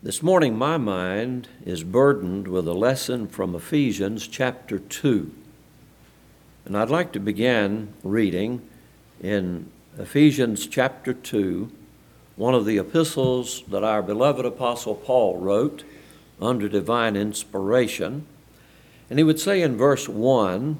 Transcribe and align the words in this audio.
This 0.00 0.22
morning, 0.22 0.56
my 0.56 0.76
mind 0.76 1.48
is 1.66 1.82
burdened 1.82 2.46
with 2.46 2.68
a 2.68 2.72
lesson 2.72 3.26
from 3.26 3.56
Ephesians 3.56 4.28
chapter 4.28 4.78
2. 4.78 5.32
And 6.64 6.78
I'd 6.78 6.88
like 6.88 7.10
to 7.14 7.18
begin 7.18 7.94
reading 8.04 8.62
in 9.20 9.68
Ephesians 9.98 10.68
chapter 10.68 11.12
2, 11.12 11.72
one 12.36 12.54
of 12.54 12.64
the 12.64 12.78
epistles 12.78 13.64
that 13.66 13.82
our 13.82 14.00
beloved 14.00 14.46
Apostle 14.46 14.94
Paul 14.94 15.38
wrote 15.38 15.82
under 16.40 16.68
divine 16.68 17.16
inspiration. 17.16 18.24
And 19.10 19.18
he 19.18 19.24
would 19.24 19.40
say 19.40 19.62
in 19.62 19.76
verse 19.76 20.08
1, 20.08 20.78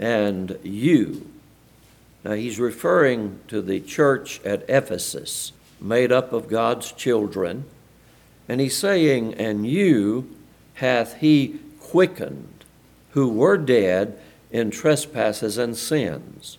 and 0.00 0.58
you. 0.64 1.30
Now 2.24 2.32
he's 2.32 2.58
referring 2.58 3.38
to 3.46 3.62
the 3.62 3.78
church 3.78 4.40
at 4.44 4.68
Ephesus, 4.68 5.52
made 5.80 6.10
up 6.10 6.32
of 6.32 6.48
God's 6.48 6.90
children 6.90 7.64
and 8.50 8.60
he's 8.60 8.76
saying, 8.76 9.34
And 9.34 9.64
you 9.64 10.28
hath 10.74 11.18
he 11.18 11.60
quickened, 11.78 12.64
who 13.12 13.28
were 13.28 13.56
dead 13.56 14.18
in 14.50 14.72
trespasses 14.72 15.56
and 15.56 15.76
sins. 15.76 16.58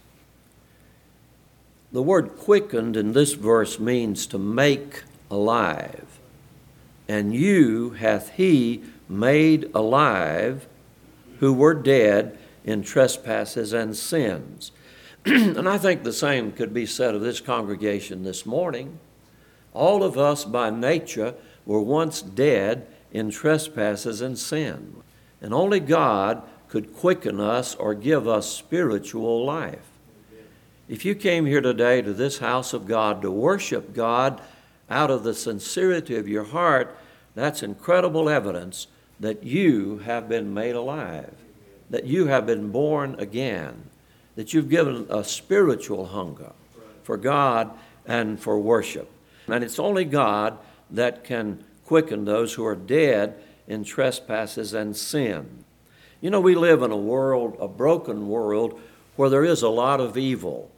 The 1.92 2.02
word 2.02 2.38
quickened 2.38 2.96
in 2.96 3.12
this 3.12 3.34
verse 3.34 3.78
means 3.78 4.26
to 4.28 4.38
make 4.38 5.04
alive. 5.30 6.06
And 7.10 7.36
you 7.36 7.90
hath 7.90 8.36
he 8.36 8.84
made 9.10 9.70
alive 9.76 10.70
who 11.40 11.52
were 11.52 11.74
dead 11.74 12.40
in 12.64 12.84
trespasses 12.84 13.74
and 13.74 13.98
sins. 13.98 14.72
and 15.26 15.68
I 15.68 15.78
think 15.78 16.04
the 16.04 16.14
same 16.14 16.54
could 16.54 16.74
be 16.74 16.86
said 16.86 17.16
of 17.16 17.22
this 17.22 17.42
congregation 17.42 18.24
this 18.24 18.46
morning. 18.46 18.98
All 19.74 20.04
of 20.04 20.18
us 20.18 20.46
by 20.46 20.70
nature 20.70 21.36
were 21.72 21.82
once 21.82 22.22
dead 22.22 22.86
in 23.12 23.32
trespasses 23.32 24.20
and 24.22 24.38
sin, 24.38 25.02
and 25.42 25.54
only 25.54 25.80
God 25.80 26.44
could 26.68 26.94
quicken 26.96 27.40
us 27.40 27.76
or 27.76 27.94
give 27.94 28.28
us 28.28 28.50
spiritual 28.50 29.46
life. 29.46 29.90
If 30.90 31.06
you 31.06 31.16
came 31.16 31.46
here 31.46 31.62
today 31.62 32.02
to 32.02 32.14
this 32.14 32.40
house 32.40 32.74
of 32.74 32.86
God 32.86 33.22
to 33.22 33.32
worship 33.32 33.94
God 33.94 34.42
out 34.90 35.10
of 35.10 35.24
the 35.24 35.34
sincerity 35.34 36.18
of 36.18 36.28
your 36.28 36.44
heart, 36.44 36.98
that's 37.36 37.64
incredible 37.64 38.28
evidence 38.28 38.88
that 39.20 39.44
you 39.44 40.00
have 40.00 40.28
been 40.28 40.54
made 40.54 40.76
alive, 40.76 41.34
that 41.90 42.06
you 42.06 42.28
have 42.28 42.46
been 42.46 42.72
born 42.72 43.16
again, 43.18 43.90
that 44.36 44.54
you've 44.54 44.70
given 44.70 45.06
a 45.10 45.24
spiritual 45.24 46.08
hunger 46.08 46.52
for 47.04 47.16
God 47.16 47.72
and 48.06 48.40
for 48.40 48.60
worship. 48.60 49.10
And 49.48 49.64
it's 49.64 49.80
only 49.80 50.04
God 50.04 50.58
that 50.92 51.24
can 51.24 51.64
quicken 51.86 52.26
those 52.26 52.54
who 52.54 52.66
are 52.66 52.76
dead 52.76 53.36
in 53.68 53.84
trespasses 53.84 54.74
and 54.74 54.96
sin. 54.96 55.64
You 56.22 56.30
know, 56.30 56.40
we 56.40 56.56
live 56.56 56.82
in 56.84 56.92
a 56.92 56.98
world, 56.98 57.58
a 57.60 57.68
broken 57.68 58.28
world, 58.28 58.80
where 59.16 59.30
there 59.30 59.44
is 59.44 59.62
a 59.62 59.70
lot 59.70 60.00
of 60.00 60.18
evil. 60.18 60.70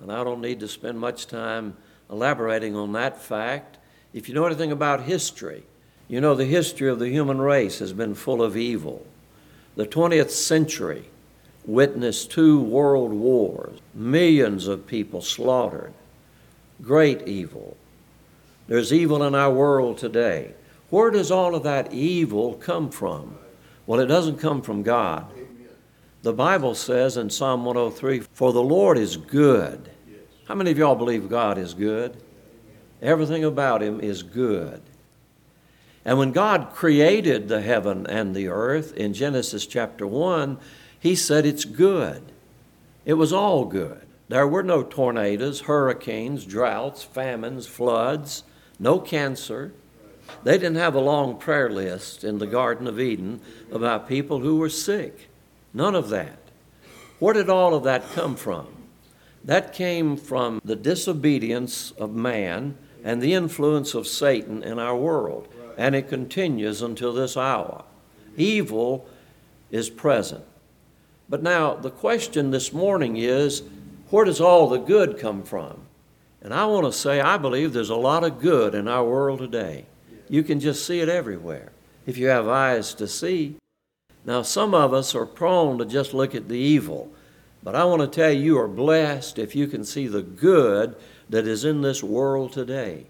And 0.00 0.10
I 0.12 0.24
don't 0.24 0.40
need 0.40 0.60
to 0.60 0.68
spend 0.68 0.98
much 0.98 1.26
time 1.26 1.76
elaborating 2.10 2.74
on 2.74 2.92
that 2.92 3.20
fact. 3.20 3.78
If 4.12 4.28
you 4.28 4.34
know 4.34 4.46
anything 4.46 4.72
about 4.72 5.02
history, 5.02 5.64
you 6.08 6.20
know 6.20 6.34
the 6.34 6.44
history 6.44 6.88
of 6.88 6.98
the 6.98 7.10
human 7.10 7.38
race 7.40 7.80
has 7.80 7.92
been 7.92 8.14
full 8.14 8.42
of 8.42 8.56
evil. 8.56 9.06
The 9.76 9.86
20th 9.86 10.30
century 10.30 11.04
witnessed 11.66 12.30
two 12.30 12.60
world 12.60 13.12
wars, 13.12 13.78
millions 13.94 14.66
of 14.66 14.86
people 14.86 15.20
slaughtered, 15.20 15.92
great 16.82 17.28
evil. 17.28 17.76
There's 18.68 18.92
evil 18.92 19.22
in 19.24 19.34
our 19.34 19.50
world 19.50 19.96
today. 19.96 20.52
Where 20.90 21.10
does 21.10 21.30
all 21.30 21.54
of 21.54 21.62
that 21.62 21.92
evil 21.92 22.54
come 22.54 22.90
from? 22.90 23.38
Well, 23.86 23.98
it 23.98 24.06
doesn't 24.06 24.38
come 24.38 24.60
from 24.60 24.82
God. 24.82 25.26
The 26.22 26.34
Bible 26.34 26.74
says 26.74 27.16
in 27.16 27.30
Psalm 27.30 27.64
103 27.64 28.20
For 28.20 28.52
the 28.52 28.62
Lord 28.62 28.98
is 28.98 29.16
good. 29.16 29.90
How 30.44 30.54
many 30.54 30.70
of 30.70 30.78
y'all 30.78 30.94
believe 30.94 31.30
God 31.30 31.56
is 31.56 31.72
good? 31.72 32.22
Everything 33.00 33.42
about 33.42 33.82
Him 33.82 34.00
is 34.00 34.22
good. 34.22 34.82
And 36.04 36.18
when 36.18 36.32
God 36.32 36.70
created 36.74 37.48
the 37.48 37.62
heaven 37.62 38.06
and 38.06 38.34
the 38.34 38.48
earth 38.48 38.94
in 38.94 39.14
Genesis 39.14 39.66
chapter 39.66 40.06
1, 40.06 40.58
He 41.00 41.14
said 41.14 41.46
it's 41.46 41.64
good. 41.64 42.22
It 43.06 43.14
was 43.14 43.32
all 43.32 43.64
good. 43.64 44.02
There 44.28 44.46
were 44.46 44.62
no 44.62 44.82
tornadoes, 44.82 45.60
hurricanes, 45.60 46.44
droughts, 46.44 47.02
famines, 47.02 47.66
floods 47.66 48.44
no 48.78 48.98
cancer. 48.98 49.72
They 50.44 50.58
didn't 50.58 50.76
have 50.76 50.94
a 50.94 51.00
long 51.00 51.38
prayer 51.38 51.70
list 51.70 52.22
in 52.22 52.38
the 52.38 52.46
Garden 52.46 52.86
of 52.86 53.00
Eden 53.00 53.40
about 53.72 54.08
people 54.08 54.40
who 54.40 54.56
were 54.56 54.68
sick. 54.68 55.28
None 55.72 55.94
of 55.94 56.10
that. 56.10 56.38
Where 57.18 57.34
did 57.34 57.50
all 57.50 57.74
of 57.74 57.84
that 57.84 58.10
come 58.12 58.36
from? 58.36 58.66
That 59.44 59.72
came 59.72 60.16
from 60.16 60.60
the 60.64 60.76
disobedience 60.76 61.90
of 61.92 62.14
man 62.14 62.76
and 63.02 63.22
the 63.22 63.34
influence 63.34 63.94
of 63.94 64.06
Satan 64.06 64.62
in 64.62 64.78
our 64.78 64.96
world. 64.96 65.48
And 65.76 65.94
it 65.94 66.08
continues 66.08 66.82
until 66.82 67.12
this 67.12 67.36
hour. 67.36 67.84
Evil 68.36 69.08
is 69.70 69.90
present. 69.90 70.44
But 71.28 71.42
now, 71.42 71.74
the 71.74 71.90
question 71.90 72.50
this 72.50 72.72
morning 72.72 73.16
is 73.16 73.62
where 74.10 74.24
does 74.24 74.40
all 74.40 74.68
the 74.68 74.78
good 74.78 75.18
come 75.18 75.42
from? 75.42 75.82
And 76.48 76.54
I 76.54 76.64
want 76.64 76.86
to 76.86 76.98
say, 76.98 77.20
I 77.20 77.36
believe 77.36 77.74
there's 77.74 77.90
a 77.90 77.94
lot 77.94 78.24
of 78.24 78.40
good 78.40 78.74
in 78.74 78.88
our 78.88 79.04
world 79.04 79.40
today. 79.40 79.84
You 80.30 80.42
can 80.42 80.60
just 80.60 80.86
see 80.86 81.00
it 81.00 81.08
everywhere 81.10 81.72
if 82.06 82.16
you 82.16 82.28
have 82.28 82.48
eyes 82.48 82.94
to 82.94 83.06
see. 83.06 83.56
Now, 84.24 84.40
some 84.40 84.72
of 84.72 84.94
us 84.94 85.14
are 85.14 85.26
prone 85.26 85.76
to 85.76 85.84
just 85.84 86.14
look 86.14 86.34
at 86.34 86.48
the 86.48 86.56
evil, 86.56 87.12
but 87.62 87.74
I 87.74 87.84
want 87.84 88.00
to 88.00 88.08
tell 88.08 88.32
you, 88.32 88.42
you 88.42 88.58
are 88.60 88.66
blessed 88.66 89.38
if 89.38 89.54
you 89.54 89.66
can 89.66 89.84
see 89.84 90.06
the 90.06 90.22
good 90.22 90.96
that 91.28 91.46
is 91.46 91.66
in 91.66 91.82
this 91.82 92.02
world 92.02 92.54
today. 92.54 93.08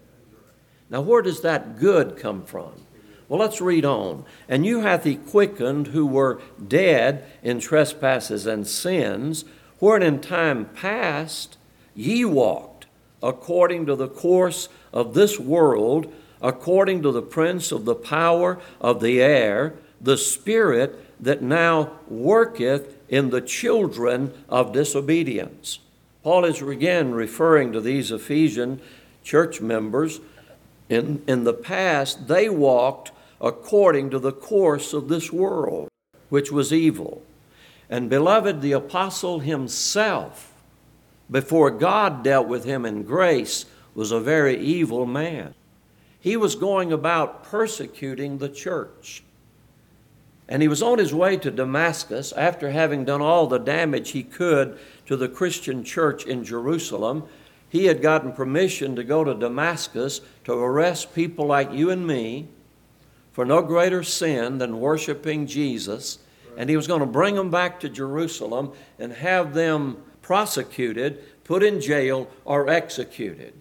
Now, 0.89 0.99
where 0.99 1.21
does 1.21 1.39
that 1.39 1.79
good 1.79 2.17
come 2.17 2.43
from? 2.43 2.73
Well, 3.29 3.39
let's 3.39 3.61
read 3.61 3.85
on. 3.85 4.25
And 4.49 4.65
you 4.65 4.81
hath 4.81 5.05
he 5.05 5.15
quickened 5.15 5.87
who 5.87 6.05
were 6.05 6.41
dead 6.67 7.23
in 7.41 7.61
trespasses 7.61 8.45
and 8.45 8.67
sins, 8.67 9.45
wherein 9.79 10.03
in 10.03 10.19
time 10.19 10.65
past 10.65 11.55
ye 11.95 12.25
walked 12.25 12.78
according 13.21 13.85
to 13.85 13.95
the 13.95 14.07
course 14.07 14.69
of 14.93 15.13
this 15.13 15.39
world, 15.39 16.11
according 16.41 17.01
to 17.01 17.11
the 17.11 17.21
prince 17.21 17.71
of 17.71 17.85
the 17.85 17.95
power 17.95 18.59
of 18.79 19.01
the 19.01 19.21
air, 19.21 19.75
the 19.99 20.17
spirit 20.17 21.05
that 21.21 21.41
now 21.41 21.91
worketh 22.07 22.95
in 23.09 23.29
the 23.29 23.41
children 23.41 24.33
of 24.47 24.71
disobedience. 24.71 25.79
Paul 26.23 26.45
is 26.45 26.61
again 26.61 27.11
referring 27.11 27.71
to 27.73 27.81
these 27.81 28.11
Ephesian 28.11 28.81
church 29.23 29.61
members. 29.61 30.19
In, 30.87 31.21
in 31.27 31.43
the 31.43 31.53
past, 31.53 32.27
they 32.27 32.49
walked 32.49 33.11
according 33.41 34.09
to 34.11 34.19
the 34.19 34.31
course 34.31 34.93
of 34.93 35.07
this 35.07 35.31
world, 35.31 35.89
which 36.29 36.51
was 36.51 36.73
evil. 36.73 37.23
And 37.89 38.09
beloved, 38.09 38.61
the 38.61 38.73
apostle 38.73 39.39
himself 39.39 40.48
before 41.31 41.71
God 41.71 42.23
dealt 42.23 42.47
with 42.47 42.63
him 42.63 42.85
in 42.85 43.03
grace, 43.03 43.65
was 43.93 44.11
a 44.11 44.19
very 44.19 44.57
evil 44.57 45.05
man. 45.05 45.53
He 46.19 46.35
was 46.37 46.55
going 46.55 46.91
about 46.91 47.43
persecuting 47.43 48.37
the 48.37 48.49
church. 48.49 49.23
And 50.47 50.61
he 50.61 50.67
was 50.67 50.81
on 50.81 50.97
his 50.97 51.13
way 51.13 51.37
to 51.37 51.51
Damascus 51.51 52.31
after 52.33 52.71
having 52.71 53.05
done 53.05 53.21
all 53.21 53.45
the 53.45 53.59
damage 53.59 54.11
he 54.11 54.23
could 54.23 54.79
to 55.05 55.15
the 55.15 55.29
Christian 55.29 55.83
church 55.83 56.25
in 56.25 56.43
Jerusalem. 56.43 57.23
He 57.69 57.85
had 57.85 58.01
gotten 58.01 58.33
permission 58.33 58.95
to 58.95 59.03
go 59.03 59.23
to 59.23 59.35
Damascus 59.35 60.21
to 60.45 60.53
arrest 60.53 61.13
people 61.13 61.45
like 61.45 61.71
you 61.71 61.91
and 61.91 62.05
me 62.05 62.47
for 63.31 63.45
no 63.45 63.61
greater 63.61 64.01
sin 64.01 64.57
than 64.57 64.79
worshiping 64.79 65.45
Jesus. 65.45 66.17
And 66.57 66.69
he 66.69 66.75
was 66.75 66.87
going 66.87 67.01
to 67.01 67.05
bring 67.05 67.35
them 67.35 67.51
back 67.51 67.79
to 67.81 67.89
Jerusalem 67.89 68.71
and 68.97 69.13
have 69.13 69.53
them 69.53 69.97
prosecuted, 70.29 71.43
put 71.43 71.63
in 71.63 71.81
jail, 71.81 72.29
or 72.45 72.69
executed. 72.69 73.51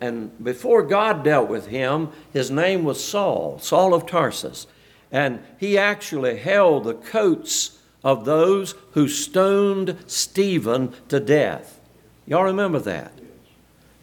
And 0.00 0.32
before 0.42 0.82
God 0.82 1.22
dealt 1.22 1.48
with 1.48 1.68
him, 1.68 2.08
his 2.32 2.50
name 2.50 2.82
was 2.82 3.04
Saul, 3.04 3.60
Saul 3.60 3.94
of 3.94 4.04
Tarsus. 4.04 4.66
And 5.12 5.38
he 5.60 5.78
actually 5.78 6.38
held 6.38 6.82
the 6.82 6.94
coats 6.94 7.78
of 8.02 8.24
those 8.24 8.74
who 8.94 9.06
stoned 9.06 9.96
Stephen 10.08 10.92
to 11.06 11.20
death. 11.20 11.78
Y'all 12.26 12.42
remember 12.42 12.80
that? 12.80 13.12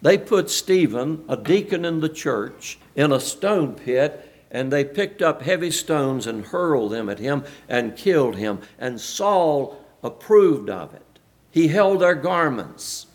They 0.01 0.17
put 0.17 0.49
Stephen, 0.49 1.25
a 1.27 1.35
deacon 1.35 1.83
in 1.83 1.99
the 1.99 2.07
church, 2.07 2.79
in 2.95 3.11
a 3.11 3.19
stone 3.19 3.73
pit, 3.73 4.45
and 4.49 4.71
they 4.71 4.85
picked 4.85 5.21
up 5.21 5.41
heavy 5.41 5.69
stones 5.69 6.27
and 6.27 6.45
hurled 6.45 6.93
them 6.93 7.09
at 7.09 7.19
him 7.19 7.43
and 7.67 7.97
killed 7.97 8.37
him. 8.37 8.61
And 8.77 9.01
Saul 9.01 9.85
approved 10.01 10.69
of 10.69 10.93
it. 10.93 11.03
He 11.51 11.67
held 11.67 12.01
their 12.01 12.15
garments. 12.15 13.07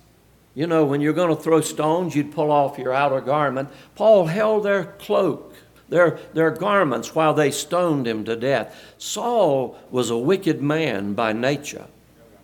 You 0.55 0.67
know, 0.67 0.85
when 0.85 1.01
you're 1.01 1.13
going 1.13 1.35
to 1.35 1.43
throw 1.43 1.61
stones, 1.61 2.15
you'd 2.15 2.33
pull 2.33 2.51
off 2.51 2.79
your 2.79 2.93
outer 2.93 3.21
garment. 3.21 3.71
Paul 3.95 4.27
held 4.27 4.65
their 4.65 4.85
cloak, 4.85 5.55
their, 5.89 6.19
their 6.33 6.51
garments 6.51 7.15
while 7.15 7.35
they 7.35 7.51
stoned 7.51 8.07
him 8.07 8.25
to 8.25 8.37
death. 8.37 8.95
Saul 8.99 9.77
was 9.91 10.11
a 10.11 10.19
wicked 10.19 10.63
man 10.63 11.15
by 11.15 11.33
nature. 11.33 11.87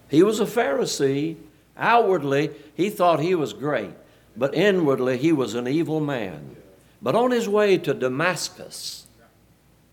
He 0.08 0.22
was 0.22 0.40
a 0.40 0.44
Pharisee. 0.44 1.36
Outwardly, 1.76 2.50
he 2.74 2.90
thought 2.90 3.20
he 3.20 3.34
was 3.34 3.52
great, 3.52 3.94
but 4.36 4.54
inwardly, 4.54 5.16
he 5.16 5.32
was 5.32 5.54
an 5.54 5.66
evil 5.66 6.00
man. 6.00 6.56
But 7.00 7.14
on 7.14 7.30
his 7.30 7.48
way 7.48 7.78
to 7.78 7.94
Damascus, 7.94 9.06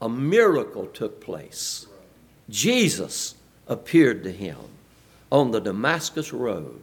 a 0.01 0.09
miracle 0.09 0.88
took 0.88 1.21
place. 1.21 1.85
Jesus 2.49 3.35
appeared 3.67 4.23
to 4.23 4.31
him 4.31 4.57
on 5.31 5.51
the 5.51 5.59
Damascus 5.59 6.33
road, 6.33 6.81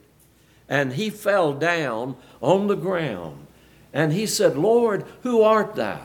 and 0.69 0.93
he 0.95 1.11
fell 1.11 1.53
down 1.53 2.17
on 2.41 2.67
the 2.67 2.77
ground, 2.77 3.47
and 3.93 4.13
he 4.13 4.27
said, 4.27 4.57
Lord, 4.57 5.05
who 5.23 5.43
art 5.43 5.75
thou? 5.75 6.01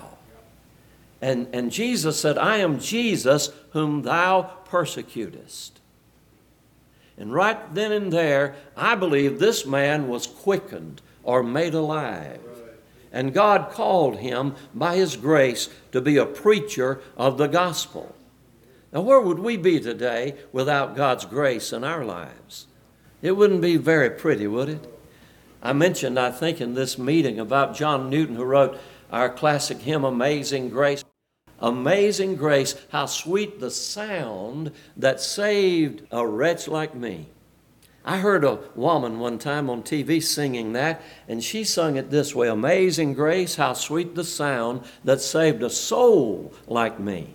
And, 1.21 1.47
and 1.53 1.71
Jesus 1.71 2.19
said, 2.19 2.37
I 2.37 2.57
am 2.57 2.79
Jesus 2.79 3.49
whom 3.71 4.03
thou 4.03 4.43
persecutest. 4.65 5.79
And 7.17 7.33
right 7.33 7.73
then 7.73 7.91
and 7.91 8.13
there, 8.13 8.55
I 8.77 8.95
believe 8.95 9.39
this 9.39 9.65
man 9.65 10.07
was 10.07 10.25
quickened 10.25 11.01
or 11.23 11.43
made 11.43 11.73
alive. 11.73 12.39
And 13.11 13.33
God 13.33 13.71
called 13.71 14.17
him 14.17 14.55
by 14.73 14.95
his 14.95 15.17
grace 15.17 15.69
to 15.91 15.99
be 15.99 16.17
a 16.17 16.25
preacher 16.25 17.01
of 17.17 17.37
the 17.37 17.47
gospel. 17.47 18.15
Now, 18.91 19.01
where 19.01 19.21
would 19.21 19.39
we 19.39 19.55
be 19.55 19.79
today 19.79 20.35
without 20.51 20.95
God's 20.95 21.25
grace 21.25 21.71
in 21.71 21.83
our 21.83 22.03
lives? 22.03 22.67
It 23.21 23.33
wouldn't 23.33 23.61
be 23.61 23.77
very 23.77 24.09
pretty, 24.09 24.47
would 24.47 24.69
it? 24.69 24.93
I 25.61 25.73
mentioned, 25.73 26.17
I 26.17 26.31
think, 26.31 26.59
in 26.59 26.73
this 26.73 26.97
meeting 26.97 27.39
about 27.39 27.75
John 27.75 28.09
Newton, 28.09 28.35
who 28.35 28.45
wrote 28.45 28.79
our 29.11 29.29
classic 29.29 29.79
hymn, 29.79 30.03
Amazing 30.03 30.69
Grace. 30.69 31.03
Amazing 31.61 32.37
grace, 32.37 32.75
how 32.89 33.05
sweet 33.05 33.59
the 33.59 33.69
sound 33.69 34.71
that 34.95 35.19
saved 35.19 36.03
a 36.09 36.25
wretch 36.25 36.69
like 36.69 36.95
me. 36.95 37.27
I 38.05 38.19
heard 38.19 38.45
a 38.45 38.59
woman 38.75 39.19
one 39.19 39.37
time 39.39 39.69
on 39.69 39.83
TV 39.83 40.23
singing 40.23 40.71
that, 40.73 41.01
and 41.27 41.43
she 41.43 41.65
sung 41.65 41.97
it 41.97 42.09
this 42.09 42.33
way 42.33 42.47
Amazing 42.47 43.13
grace, 43.13 43.55
how 43.55 43.73
sweet 43.73 44.15
the 44.15 44.23
sound 44.23 44.83
that 45.03 45.19
saved 45.19 45.61
a 45.61 45.69
soul 45.69 46.53
like 46.65 46.97
me. 46.97 47.33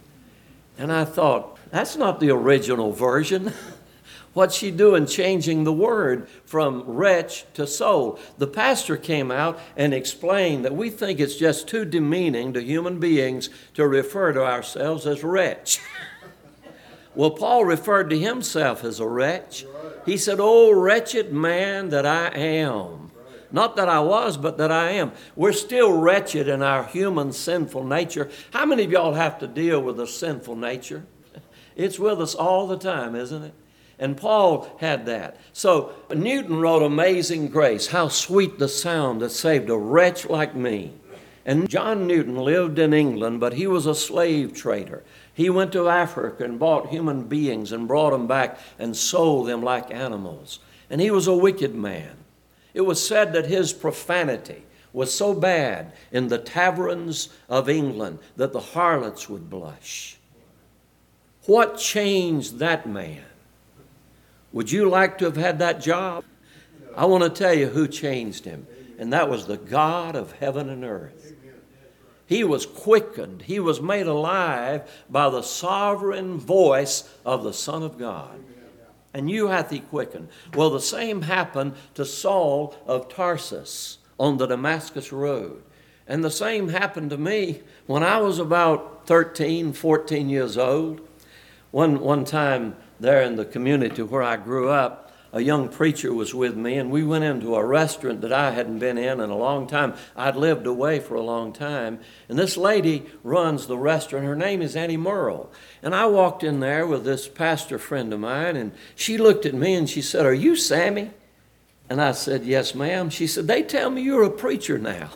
And 0.77 0.93
I 0.93 1.05
thought, 1.05 1.59
that's 1.71 1.97
not 1.97 2.21
the 2.21 2.31
original 2.31 2.93
version. 2.93 3.53
What's 4.35 4.57
she 4.57 4.73
doing 4.73 5.07
changing 5.07 5.63
the 5.63 5.73
word 5.73 6.29
from 6.45 6.83
wretch 6.83 7.45
to 7.55 7.69
soul? 7.69 8.19
The 8.37 8.49
pastor 8.49 8.97
came 8.97 9.31
out 9.31 9.61
and 9.77 9.95
explained 9.95 10.65
that 10.65 10.75
we 10.75 10.91
think 10.91 11.21
it's 11.21 11.37
just 11.37 11.69
too 11.69 11.85
demeaning 11.85 12.53
to 12.53 12.63
human 12.63 12.99
beings 12.99 13.49
to 13.75 13.87
refer 13.87 14.33
to 14.33 14.45
ourselves 14.45 15.07
as 15.07 15.23
wretch. 15.23 15.81
well, 17.15 17.31
Paul 17.31 17.65
referred 17.65 18.11
to 18.11 18.19
himself 18.19 18.83
as 18.83 18.99
a 18.99 19.07
wretch. 19.07 19.67
He 20.05 20.17
said, 20.17 20.39
Oh, 20.41 20.73
wretched 20.73 21.33
man 21.33 21.91
that 21.91 22.05
I 22.05 22.27
am. 22.31 23.04
Not 23.55 23.77
that 23.77 23.89
I 23.89 24.01
was, 24.01 24.37
but 24.37 24.59
that 24.59 24.73
I 24.73 24.91
am. 24.91 25.13
We're 25.37 25.53
still 25.53 25.97
wretched 25.97 26.49
in 26.49 26.61
our 26.61 26.83
human 26.83 27.33
sinful 27.33 27.85
nature. 27.85 28.29
How 28.51 28.67
many 28.67 28.83
of 28.83 28.91
y'all 28.91 29.15
have 29.15 29.39
to 29.39 29.47
deal 29.47 29.81
with 29.81 30.01
a 30.01 30.09
sinful 30.09 30.57
nature? 30.57 31.07
It's 31.77 31.99
with 31.99 32.21
us 32.21 32.35
all 32.35 32.67
the 32.67 32.77
time, 32.77 33.15
isn't 33.15 33.43
it? 33.45 33.55
And 33.99 34.17
Paul 34.17 34.77
had 34.81 35.07
that. 35.07 35.39
So 35.53 35.93
Newton 36.13 36.61
wrote 36.61 36.83
Amazing 36.83 37.49
Grace. 37.49 37.89
How 37.89 38.09
sweet 38.09 38.59
the 38.59 38.69
sound 38.69 39.21
that 39.23 39.31
saved 39.31 39.71
a 39.71 39.77
wretch 39.77 40.29
like 40.29 40.57
me. 40.57 40.93
And 41.47 41.69
John 41.69 42.09
Newton 42.09 42.37
lived 42.37 42.81
in 42.81 42.93
England, 42.93 43.39
but 43.39 43.55
he 43.55 43.69
was 43.69 43.87
a 43.87 43.95
slave 43.95 44.53
trader. 44.53 45.05
He 45.33 45.49
went 45.49 45.71
to 45.73 45.89
Africa 45.89 46.43
and 46.45 46.59
bought 46.59 46.89
human 46.89 47.25
beings 47.25 47.71
and 47.71 47.87
brought 47.87 48.11
them 48.11 48.27
back 48.27 48.59
and 48.81 48.97
sold 48.97 49.47
them 49.47 49.63
like 49.63 49.93
animals. 49.93 50.59
And 50.91 51.01
he 51.01 51.13
was 51.13 51.29
a 51.29 51.37
wicked 51.37 51.75
man. 51.75 52.24
It 52.75 52.83
was 52.83 53.07
said 53.07 53.33
that 53.33 53.47
his 53.47 53.73
profanity 53.73 54.65
was 54.93 55.15
so 55.15 55.33
bad 55.33 55.93
in 56.13 56.29
the 56.29 56.39
taverns 56.39 57.29
of 57.49 57.69
England 57.69 58.19
that 58.37 58.53
the 58.53 58.61
harlots 58.61 59.29
would 59.29 59.49
blush. 59.49 60.17
What 61.47 61.79
changed 61.79 62.59
that 62.59 62.87
man? 62.89 63.25
Would 64.53 64.71
you 64.71 64.89
like 64.89 65.19
to 65.19 65.25
have 65.27 65.37
had 65.37 65.59
that 65.59 65.81
job? 65.81 66.25
I 66.97 67.07
want 67.07 67.25
to 67.25 67.31
tell 67.31 67.53
you 67.53 67.67
who 67.69 67.89
changed 67.89 68.45
him, 68.45 68.67
and 68.99 69.13
that 69.13 69.29
was 69.29 69.47
the 69.47 69.57
God 69.57 70.15
of 70.15 70.33
heaven 70.33 70.69
and 70.69 70.85
earth. 70.85 71.33
He 72.27 72.43
was 72.45 72.65
quickened, 72.65 73.43
he 73.43 73.61
was 73.61 73.83
made 73.83 74.07
alive 74.07 74.89
by 75.11 75.29
the 75.29 75.43
sovereign 75.43 76.39
voice 76.39 77.13
of 77.27 77.45
the 77.45 77.53
Son 77.53 77.83
of 77.83 77.99
God. 77.99 78.41
And 79.15 79.31
you 79.31 79.47
hath 79.47 79.71
he 79.71 79.79
quickened. 79.79 80.29
Well, 80.55 80.71
the 80.71 80.81
same 80.81 81.23
happened 81.23 81.75
to 81.95 82.05
Saul 82.05 82.75
of 82.85 83.09
Tarsus 83.09 83.99
on 84.19 84.37
the 84.37 84.47
Damascus 84.47 85.13
Road. 85.13 85.63
And 86.07 86.23
the 86.23 86.31
same 86.31 86.69
happened 86.69 87.11
to 87.11 87.17
me 87.17 87.63
when 87.87 88.03
I 88.03 88.19
was 88.19 88.39
about 88.39 89.07
13, 89.07 89.73
14 89.73 90.29
years 90.29 90.59
old. 90.59 91.01
One, 91.71 92.01
one 92.01 92.25
time, 92.25 92.77
there 93.01 93.23
in 93.23 93.37
the 93.37 93.45
community 93.45 94.03
where 94.03 94.23
I 94.23 94.37
grew 94.37 94.69
up, 94.69 95.04
a 95.35 95.41
young 95.41 95.69
preacher 95.69 96.15
was 96.15 96.33
with 96.33 96.57
me, 96.57 96.79
and 96.79 96.93
we 96.93 97.03
went 97.03 97.25
into 97.25 97.57
a 97.57 97.67
restaurant 97.67 98.21
that 98.21 98.33
I 98.33 98.53
hadn't 98.53 98.79
been 98.79 98.97
in 98.97 99.21
in 99.21 99.31
a 99.31 99.37
long 99.37 99.67
time. 99.67 99.95
I'd 100.15 100.37
lived 100.37 100.65
away 100.65 101.01
for 101.01 101.17
a 101.17 101.23
long 101.23 101.53
time. 101.53 101.99
And 102.29 102.39
this 102.39 102.57
lady 102.57 103.07
runs 103.25 103.67
the 103.67 103.77
restaurant. 103.77 104.25
Her 104.25 104.37
name 104.37 104.63
is 104.63 104.77
Annie 104.77 104.97
Merle. 104.97 105.51
And 105.83 105.93
I 105.93 106.07
walked 106.07 106.45
in 106.45 106.61
there 106.61 106.87
with 106.87 107.05
this 107.05 107.27
pastor 107.27 107.81
friend 107.81 108.13
of 108.13 108.21
mine, 108.21 108.55
and 108.55 108.71
she 108.95 109.19
looked 109.19 109.45
at 109.45 109.55
me 109.55 109.75
and 109.75 109.91
she 109.91 110.03
said, 110.03 110.25
Are 110.25 110.33
you 110.33 110.55
Sammy? 110.55 111.11
And 111.91 112.01
I 112.01 112.13
said, 112.13 112.45
Yes, 112.45 112.73
ma'am. 112.73 113.11
She 113.11 113.27
said, 113.27 113.49
They 113.49 113.65
tell 113.65 113.91
me 113.91 114.03
you're 114.03 114.23
a 114.23 114.31
preacher 114.31 114.79
now. 114.79 115.11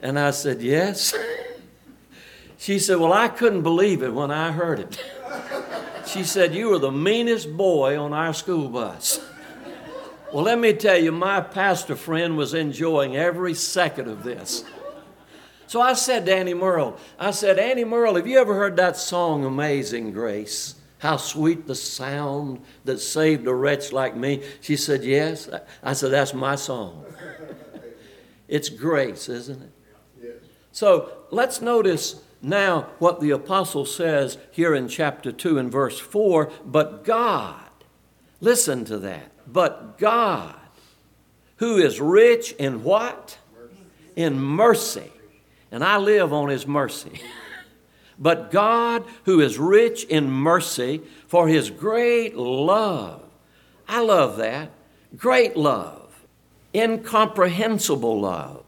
and 0.00 0.18
I 0.18 0.30
said, 0.30 0.62
Yes. 0.62 1.14
she 2.56 2.78
said, 2.78 3.00
Well, 3.00 3.12
I 3.12 3.28
couldn't 3.28 3.64
believe 3.64 4.02
it 4.02 4.14
when 4.14 4.30
I 4.30 4.52
heard 4.52 4.78
it. 4.80 5.04
She 6.06 6.24
said, 6.24 6.54
You 6.54 6.70
were 6.70 6.78
the 6.78 6.92
meanest 6.92 7.56
boy 7.56 7.98
on 7.98 8.12
our 8.12 8.32
school 8.32 8.68
bus. 8.68 9.20
Well, 10.32 10.44
let 10.44 10.58
me 10.58 10.72
tell 10.72 10.96
you, 10.96 11.12
my 11.12 11.40
pastor 11.40 11.96
friend 11.96 12.36
was 12.36 12.54
enjoying 12.54 13.16
every 13.16 13.54
second 13.54 14.08
of 14.08 14.22
this. 14.22 14.64
So 15.66 15.80
I 15.80 15.94
said 15.94 16.26
to 16.26 16.34
Annie 16.34 16.54
Merle, 16.54 16.96
I 17.18 17.32
said, 17.32 17.58
Annie 17.58 17.84
Merle, 17.84 18.14
have 18.14 18.26
you 18.26 18.38
ever 18.38 18.54
heard 18.54 18.76
that 18.76 18.96
song, 18.96 19.44
Amazing 19.44 20.12
Grace? 20.12 20.76
How 20.98 21.16
sweet 21.16 21.66
the 21.66 21.74
sound 21.74 22.62
that 22.84 22.98
saved 22.98 23.46
a 23.46 23.54
wretch 23.54 23.92
like 23.92 24.16
me. 24.16 24.42
She 24.60 24.76
said, 24.76 25.04
Yes. 25.04 25.48
I 25.82 25.92
said, 25.92 26.12
That's 26.12 26.34
my 26.34 26.54
song. 26.54 27.04
It's 28.48 28.68
grace, 28.68 29.28
isn't 29.28 29.60
it? 29.60 29.72
Yes. 30.22 30.34
So 30.70 31.12
let's 31.30 31.60
notice 31.60 32.22
now 32.42 32.88
what 32.98 33.20
the 33.20 33.30
apostle 33.30 33.84
says 33.84 34.38
here 34.50 34.74
in 34.74 34.88
chapter 34.88 35.32
2 35.32 35.58
and 35.58 35.70
verse 35.72 35.98
4 35.98 36.50
but 36.64 37.04
God, 37.04 37.70
listen 38.40 38.84
to 38.86 38.98
that, 38.98 39.32
but 39.46 39.98
God, 39.98 40.54
who 41.56 41.76
is 41.78 42.00
rich 42.00 42.52
in 42.52 42.82
what? 42.82 43.38
In 44.14 44.38
mercy. 44.38 45.10
And 45.70 45.82
I 45.82 45.96
live 45.96 46.32
on 46.32 46.48
his 46.48 46.66
mercy. 46.66 47.20
but 48.18 48.50
God, 48.50 49.04
who 49.24 49.40
is 49.40 49.58
rich 49.58 50.04
in 50.04 50.30
mercy 50.30 51.02
for 51.26 51.48
his 51.48 51.70
great 51.70 52.36
love. 52.36 53.22
I 53.88 54.00
love 54.00 54.36
that. 54.36 54.70
Great 55.16 55.56
love. 55.56 56.26
Incomprehensible 56.74 58.20
love 58.20 58.65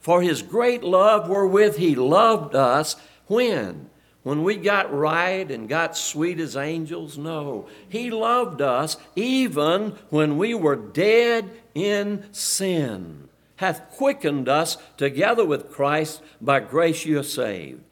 for 0.00 0.22
his 0.22 0.42
great 0.42 0.82
love 0.82 1.28
wherewith 1.28 1.76
he 1.76 1.94
loved 1.94 2.54
us 2.54 2.96
when? 3.26 3.90
When 4.22 4.42
we 4.42 4.56
got 4.56 4.92
right 4.92 5.50
and 5.50 5.68
got 5.68 5.96
sweet 5.96 6.40
as 6.40 6.56
angels? 6.56 7.16
No. 7.16 7.68
He 7.88 8.10
loved 8.10 8.60
us 8.60 8.96
even 9.16 9.96
when 10.10 10.36
we 10.36 10.54
were 10.54 10.76
dead 10.76 11.50
in 11.74 12.24
sin, 12.32 13.28
hath 13.56 13.90
quickened 13.92 14.48
us 14.48 14.76
together 14.96 15.44
with 15.44 15.70
Christ, 15.70 16.22
by 16.40 16.60
grace 16.60 17.06
you 17.06 17.20
are 17.20 17.22
saved. 17.22 17.82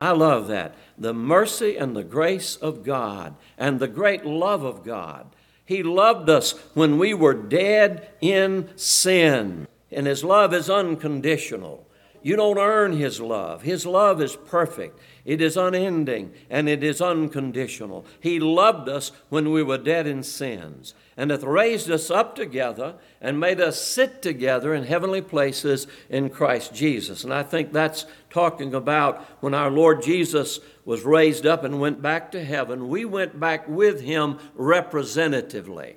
I 0.00 0.12
love 0.12 0.48
that. 0.48 0.74
The 0.96 1.14
mercy 1.14 1.76
and 1.76 1.96
the 1.96 2.04
grace 2.04 2.56
of 2.56 2.84
God 2.84 3.34
and 3.56 3.80
the 3.80 3.88
great 3.88 4.24
love 4.24 4.62
of 4.62 4.84
God. 4.84 5.26
He 5.64 5.82
loved 5.82 6.30
us 6.30 6.52
when 6.74 6.98
we 6.98 7.14
were 7.14 7.34
dead 7.34 8.08
in 8.20 8.70
sin 8.76 9.66
and 9.90 10.06
His 10.06 10.24
love 10.24 10.52
is 10.52 10.68
unconditional. 10.70 11.86
You 12.22 12.34
don't 12.34 12.58
earn 12.58 12.94
His 12.94 13.20
love. 13.20 13.62
His 13.62 13.86
love 13.86 14.20
is 14.20 14.34
perfect, 14.34 14.98
it 15.24 15.40
is 15.40 15.56
unending, 15.56 16.32
and 16.50 16.68
it 16.68 16.82
is 16.82 17.00
unconditional. 17.00 18.04
He 18.20 18.40
loved 18.40 18.88
us 18.88 19.12
when 19.28 19.52
we 19.52 19.62
were 19.62 19.78
dead 19.78 20.06
in 20.06 20.22
sins, 20.22 20.94
and 21.16 21.30
hath 21.30 21.44
raised 21.44 21.90
us 21.90 22.10
up 22.10 22.34
together 22.34 22.96
and 23.20 23.38
made 23.38 23.60
us 23.60 23.80
sit 23.80 24.20
together 24.20 24.74
in 24.74 24.84
heavenly 24.84 25.22
places 25.22 25.86
in 26.10 26.28
Christ 26.28 26.74
Jesus. 26.74 27.22
And 27.22 27.32
I 27.32 27.44
think 27.44 27.72
that's 27.72 28.04
talking 28.30 28.74
about 28.74 29.22
when 29.40 29.54
our 29.54 29.70
Lord 29.70 30.02
Jesus 30.02 30.58
was 30.84 31.04
raised 31.04 31.46
up 31.46 31.62
and 31.62 31.80
went 31.80 32.02
back 32.02 32.32
to 32.32 32.44
heaven, 32.44 32.88
we 32.88 33.04
went 33.04 33.38
back 33.38 33.68
with 33.68 34.00
Him 34.00 34.38
representatively. 34.54 35.96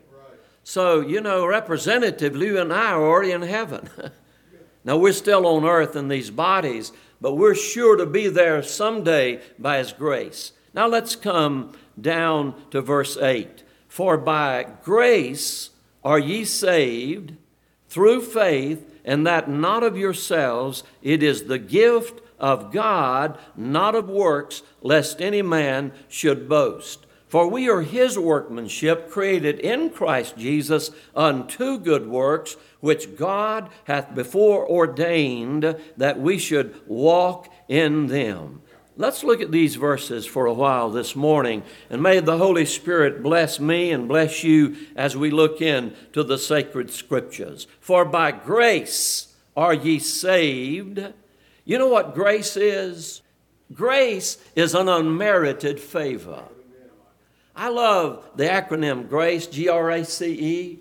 So, 0.63 1.01
you 1.01 1.21
know, 1.21 1.45
representatively, 1.45 2.47
you 2.47 2.59
and 2.59 2.71
I 2.71 2.91
are 2.91 3.03
already 3.03 3.31
in 3.31 3.41
heaven. 3.41 3.89
Now, 4.83 4.97
we're 4.97 5.13
still 5.13 5.45
on 5.45 5.63
earth 5.63 5.95
in 5.95 6.07
these 6.07 6.31
bodies, 6.31 6.91
but 7.19 7.35
we're 7.35 7.53
sure 7.53 7.95
to 7.97 8.05
be 8.05 8.27
there 8.27 8.63
someday 8.63 9.39
by 9.59 9.77
His 9.77 9.93
grace. 9.93 10.53
Now, 10.73 10.87
let's 10.87 11.15
come 11.15 11.73
down 11.99 12.55
to 12.71 12.81
verse 12.81 13.15
8. 13.15 13.63
For 13.87 14.17
by 14.17 14.65
grace 14.83 15.69
are 16.03 16.17
ye 16.17 16.45
saved 16.45 17.35
through 17.89 18.21
faith, 18.21 18.87
and 19.05 19.27
that 19.27 19.49
not 19.49 19.83
of 19.83 19.97
yourselves, 19.97 20.83
it 21.03 21.21
is 21.21 21.43
the 21.43 21.59
gift 21.59 22.21
of 22.39 22.71
God, 22.71 23.37
not 23.55 23.93
of 23.93 24.09
works, 24.09 24.63
lest 24.81 25.21
any 25.21 25.43
man 25.43 25.91
should 26.07 26.49
boast. 26.49 27.05
For 27.31 27.47
we 27.47 27.69
are 27.69 27.81
his 27.81 28.19
workmanship, 28.19 29.09
created 29.09 29.57
in 29.61 29.91
Christ 29.91 30.35
Jesus 30.35 30.91
unto 31.15 31.79
good 31.79 32.05
works, 32.05 32.57
which 32.81 33.15
God 33.15 33.69
hath 33.85 34.13
before 34.13 34.67
ordained 34.69 35.77
that 35.95 36.19
we 36.19 36.37
should 36.37 36.75
walk 36.85 37.47
in 37.69 38.07
them. 38.07 38.61
Let's 38.97 39.23
look 39.23 39.39
at 39.39 39.53
these 39.53 39.77
verses 39.77 40.25
for 40.25 40.45
a 40.45 40.53
while 40.53 40.89
this 40.89 41.15
morning, 41.15 41.63
and 41.89 42.03
may 42.03 42.19
the 42.19 42.37
Holy 42.37 42.65
Spirit 42.65 43.23
bless 43.23 43.61
me 43.61 43.91
and 43.91 44.09
bless 44.09 44.43
you 44.43 44.75
as 44.97 45.15
we 45.15 45.31
look 45.31 45.61
into 45.61 46.23
the 46.23 46.37
sacred 46.37 46.91
scriptures. 46.91 47.65
For 47.79 48.03
by 48.03 48.31
grace 48.31 49.33
are 49.55 49.73
ye 49.73 49.99
saved. 49.99 51.13
You 51.63 51.77
know 51.77 51.87
what 51.87 52.13
grace 52.13 52.57
is? 52.57 53.21
Grace 53.73 54.37
is 54.53 54.75
an 54.75 54.89
unmerited 54.89 55.79
favor. 55.79 56.43
I 57.55 57.69
love 57.69 58.25
the 58.35 58.45
acronym 58.45 59.09
GRACE, 59.09 59.47
G 59.47 59.67
R 59.67 59.91
A 59.91 60.05
C 60.05 60.25
E. 60.31 60.79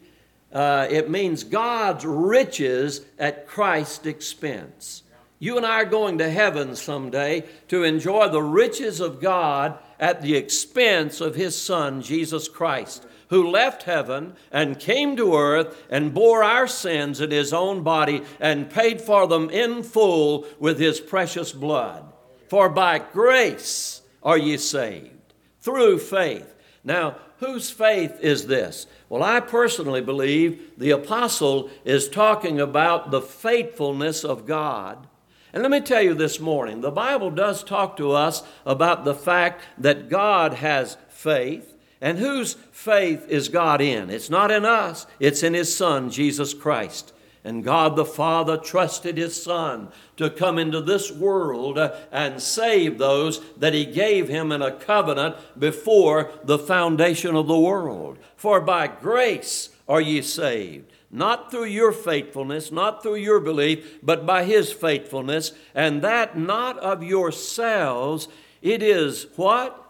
Uh, 0.53 0.87
it 0.91 1.11
means 1.11 1.45
God's 1.45 2.05
riches 2.05 3.03
at 3.19 3.47
Christ's 3.47 4.07
expense. 4.07 5.03
You 5.39 5.57
and 5.57 5.65
I 5.65 5.83
are 5.83 5.87
going 5.87 6.19
to 6.19 6.29
heaven 6.29 6.77
someday 6.77 7.45
to 7.69 7.83
enjoy 7.83 8.29
the 8.29 8.43
riches 8.43 9.01
of 9.01 9.21
God 9.21 9.79
at 9.99 10.21
the 10.21 10.37
expense 10.37 11.21
of 11.21 11.35
His 11.35 11.57
Son, 11.57 12.03
Jesus 12.03 12.47
Christ, 12.47 13.07
who 13.29 13.49
left 13.49 13.85
heaven 13.85 14.35
and 14.53 14.79
came 14.79 15.17
to 15.17 15.37
earth 15.37 15.83
and 15.89 16.13
bore 16.13 16.43
our 16.43 16.67
sins 16.67 17.21
in 17.21 17.31
His 17.31 17.53
own 17.53 17.83
body 17.83 18.23
and 18.39 18.69
paid 18.69 19.01
for 19.01 19.27
them 19.27 19.49
in 19.51 19.83
full 19.83 20.47
with 20.59 20.79
His 20.79 21.01
precious 21.01 21.53
blood. 21.53 22.13
For 22.49 22.69
by 22.69 22.99
grace 22.99 24.03
are 24.23 24.39
ye 24.39 24.57
saved, 24.57 25.33
through 25.61 26.01
faith. 26.01 26.55
Now, 26.83 27.17
whose 27.39 27.71
faith 27.71 28.19
is 28.21 28.47
this? 28.47 28.87
Well, 29.09 29.23
I 29.23 29.41
personally 29.41 30.01
believe 30.01 30.73
the 30.79 30.91
apostle 30.91 31.71
is 31.85 32.09
talking 32.09 32.61
about 32.61 33.11
the 33.11 33.21
faithfulness 33.21 34.25
of 34.25 34.47
God. 34.47 35.07
And 35.53 35.63
let 35.63 35.73
me 35.73 35.81
tell 35.81 36.03
you 36.03 36.15
this 36.15 36.41
morning 36.41 36.81
the 36.81 36.91
Bible 36.91 37.31
does 37.31 37.65
talk 37.65 37.97
to 37.97 38.13
us 38.13 38.43
about 38.65 39.05
the 39.05 39.15
fact 39.15 39.63
that 39.79 40.09
God 40.09 40.55
has 40.55 40.97
faith. 41.09 41.75
And 42.01 42.19
whose 42.19 42.55
faith 42.73 43.27
is 43.29 43.49
God 43.49 43.83
in? 43.83 44.09
It's 44.09 44.31
not 44.31 44.51
in 44.51 44.65
us, 44.65 45.07
it's 45.19 45.43
in 45.43 45.53
His 45.53 45.75
Son, 45.75 46.11
Jesus 46.11 46.55
Christ. 46.55 47.13
And 47.43 47.65
God 47.65 47.97
the 47.97 48.05
Father 48.05 48.59
trusted 48.59 49.17
His 49.17 49.43
Son 49.43 49.89
to 50.17 50.29
come 50.29 50.59
into 50.59 50.83
this 50.83 51.11
world 51.11 51.79
and 52.13 52.43
save 52.43 52.99
those 52.99 53.41
that 53.57 53.73
He 53.73 53.87
gave 53.87 54.29
Him 54.29 54.53
in 54.53 54.61
a 54.61 54.73
covenant 54.73 55.37
before 55.59 56.31
the 56.45 56.59
foundation 56.59 57.35
of 57.35 57.47
the 57.47 57.59
world. 57.59 58.19
For 58.37 58.61
by 58.61 58.89
grace 58.89 59.71
are 59.89 60.03
ye 60.03 60.21
saved, 60.21 60.93
not 61.11 61.51
through 61.51 61.65
your 61.65 61.93
faithfulness, 61.93 62.71
not 62.71 63.03
through 63.03 63.17
your 63.17 63.41
belief, 63.41 63.99
but 64.03 64.27
by 64.27 64.45
His 64.45 64.71
faithfulness, 64.71 65.53
and 65.75 66.03
that 66.03 66.37
not 66.39 66.79
of 66.79 67.03
yourselves. 67.03 68.29
It 68.61 68.83
is 68.83 69.27
what? 69.37 69.83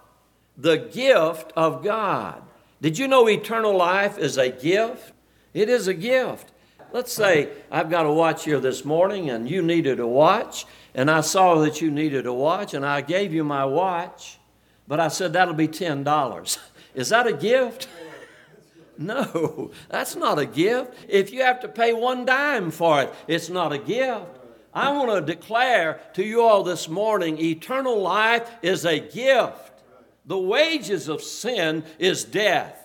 The 0.57 0.77
gift 0.77 1.53
of 1.57 1.83
God. 1.83 2.43
Did 2.81 2.97
you 2.97 3.09
know 3.09 3.29
eternal 3.29 3.77
life 3.77 4.19
is 4.19 4.39
a 4.39 4.51
gift? 4.51 5.13
It 5.53 5.69
is 5.69 5.89
a 5.89 5.95
gift. 5.95 6.53
Let's 6.93 7.13
say 7.13 7.51
I've 7.71 7.89
got 7.89 8.07
a 8.07 8.13
watch 8.13 8.45
here 8.45 8.59
this 8.59 8.85
morning 8.85 9.31
and 9.31 9.49
you 9.49 9.63
needed 9.63 10.01
a 10.01 10.07
watch, 10.07 10.67
and 10.95 11.11
I 11.11 11.21
saw 11.21 11.57
that 11.61 11.81
you 11.81 11.91
needed 11.91 12.27
a 12.27 12.33
watch, 12.33 12.75
and 12.75 12.85
I 12.85 13.01
gave 13.01 13.33
you 13.33 13.45
my 13.45 13.65
watch, 13.65 14.39
but 14.89 14.99
I 14.99 15.09
said 15.09 15.33
that'll 15.33 15.55
be 15.55 15.69
$10. 15.69 16.59
Is 16.95 17.11
that 17.11 17.27
a 17.27 17.33
gift? 17.33 17.89
No, 18.99 19.71
that's 19.89 20.15
not 20.15 20.39
a 20.39 20.45
gift. 20.45 20.93
If 21.09 21.33
you 21.33 21.41
have 21.41 21.61
to 21.61 21.69
pay 21.69 21.95
one 21.95 22.27
dime 22.27 22.71
for 22.71 23.01
it, 23.01 23.15
it's 23.27 23.49
not 23.49 23.73
a 23.73 23.79
gift. 23.79 24.27
I 24.75 24.93
want 24.93 25.27
to 25.27 25.35
declare 25.35 26.03
to 26.13 26.23
you 26.23 26.43
all 26.43 26.63
this 26.63 26.87
morning 26.87 27.39
eternal 27.39 27.99
life 27.99 28.51
is 28.61 28.85
a 28.85 29.01
gift. 29.01 29.73
The 30.27 30.39
wages 30.39 31.09
of 31.09 31.23
sin 31.23 31.85
is 31.99 32.25
death. 32.25 32.80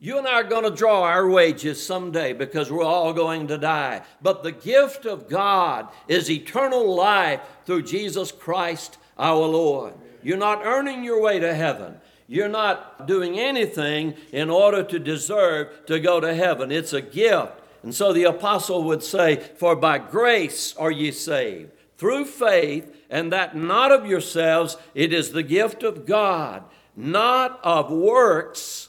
You 0.00 0.16
and 0.18 0.28
I 0.28 0.34
are 0.34 0.44
going 0.44 0.62
to 0.62 0.70
draw 0.70 1.02
our 1.02 1.28
wages 1.28 1.84
someday 1.84 2.32
because 2.32 2.70
we're 2.70 2.84
all 2.84 3.12
going 3.12 3.48
to 3.48 3.58
die. 3.58 4.02
But 4.22 4.44
the 4.44 4.52
gift 4.52 5.06
of 5.06 5.28
God 5.28 5.88
is 6.06 6.30
eternal 6.30 6.94
life 6.94 7.40
through 7.64 7.82
Jesus 7.82 8.30
Christ 8.30 8.96
our 9.18 9.44
Lord. 9.44 9.94
You're 10.22 10.36
not 10.36 10.64
earning 10.64 11.02
your 11.02 11.20
way 11.20 11.40
to 11.40 11.52
heaven. 11.52 11.96
You're 12.28 12.48
not 12.48 13.08
doing 13.08 13.40
anything 13.40 14.14
in 14.32 14.50
order 14.50 14.84
to 14.84 15.00
deserve 15.00 15.86
to 15.86 15.98
go 15.98 16.20
to 16.20 16.32
heaven. 16.32 16.70
It's 16.70 16.92
a 16.92 17.00
gift. 17.00 17.54
And 17.82 17.92
so 17.92 18.12
the 18.12 18.24
apostle 18.24 18.84
would 18.84 19.02
say, 19.02 19.36
For 19.56 19.74
by 19.74 19.98
grace 19.98 20.76
are 20.76 20.90
ye 20.92 21.10
saved, 21.10 21.72
through 21.96 22.26
faith, 22.26 22.94
and 23.10 23.32
that 23.32 23.56
not 23.56 23.90
of 23.90 24.06
yourselves, 24.06 24.76
it 24.94 25.12
is 25.12 25.32
the 25.32 25.42
gift 25.42 25.82
of 25.82 26.06
God, 26.06 26.62
not 26.94 27.58
of 27.64 27.90
works 27.90 28.88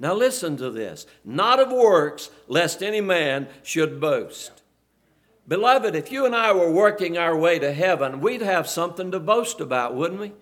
now 0.00 0.14
listen 0.14 0.56
to 0.56 0.70
this 0.70 1.06
not 1.24 1.60
of 1.60 1.70
works, 1.70 2.30
lest 2.48 2.82
any 2.82 3.00
man 3.00 3.46
should 3.62 4.00
boast. 4.00 4.62
Beloved, 5.46 5.94
if 5.94 6.10
you 6.10 6.26
and 6.26 6.34
I 6.34 6.52
were 6.52 6.70
working 6.70 7.18
our 7.18 7.36
way 7.36 7.58
to 7.58 7.72
heaven, 7.72 8.20
we'd 8.20 8.40
have 8.40 8.68
something 8.68 9.10
to 9.10 9.20
boast 9.20 9.60
about, 9.60 9.94
wouldn't 9.94 10.20
we? 10.20 10.32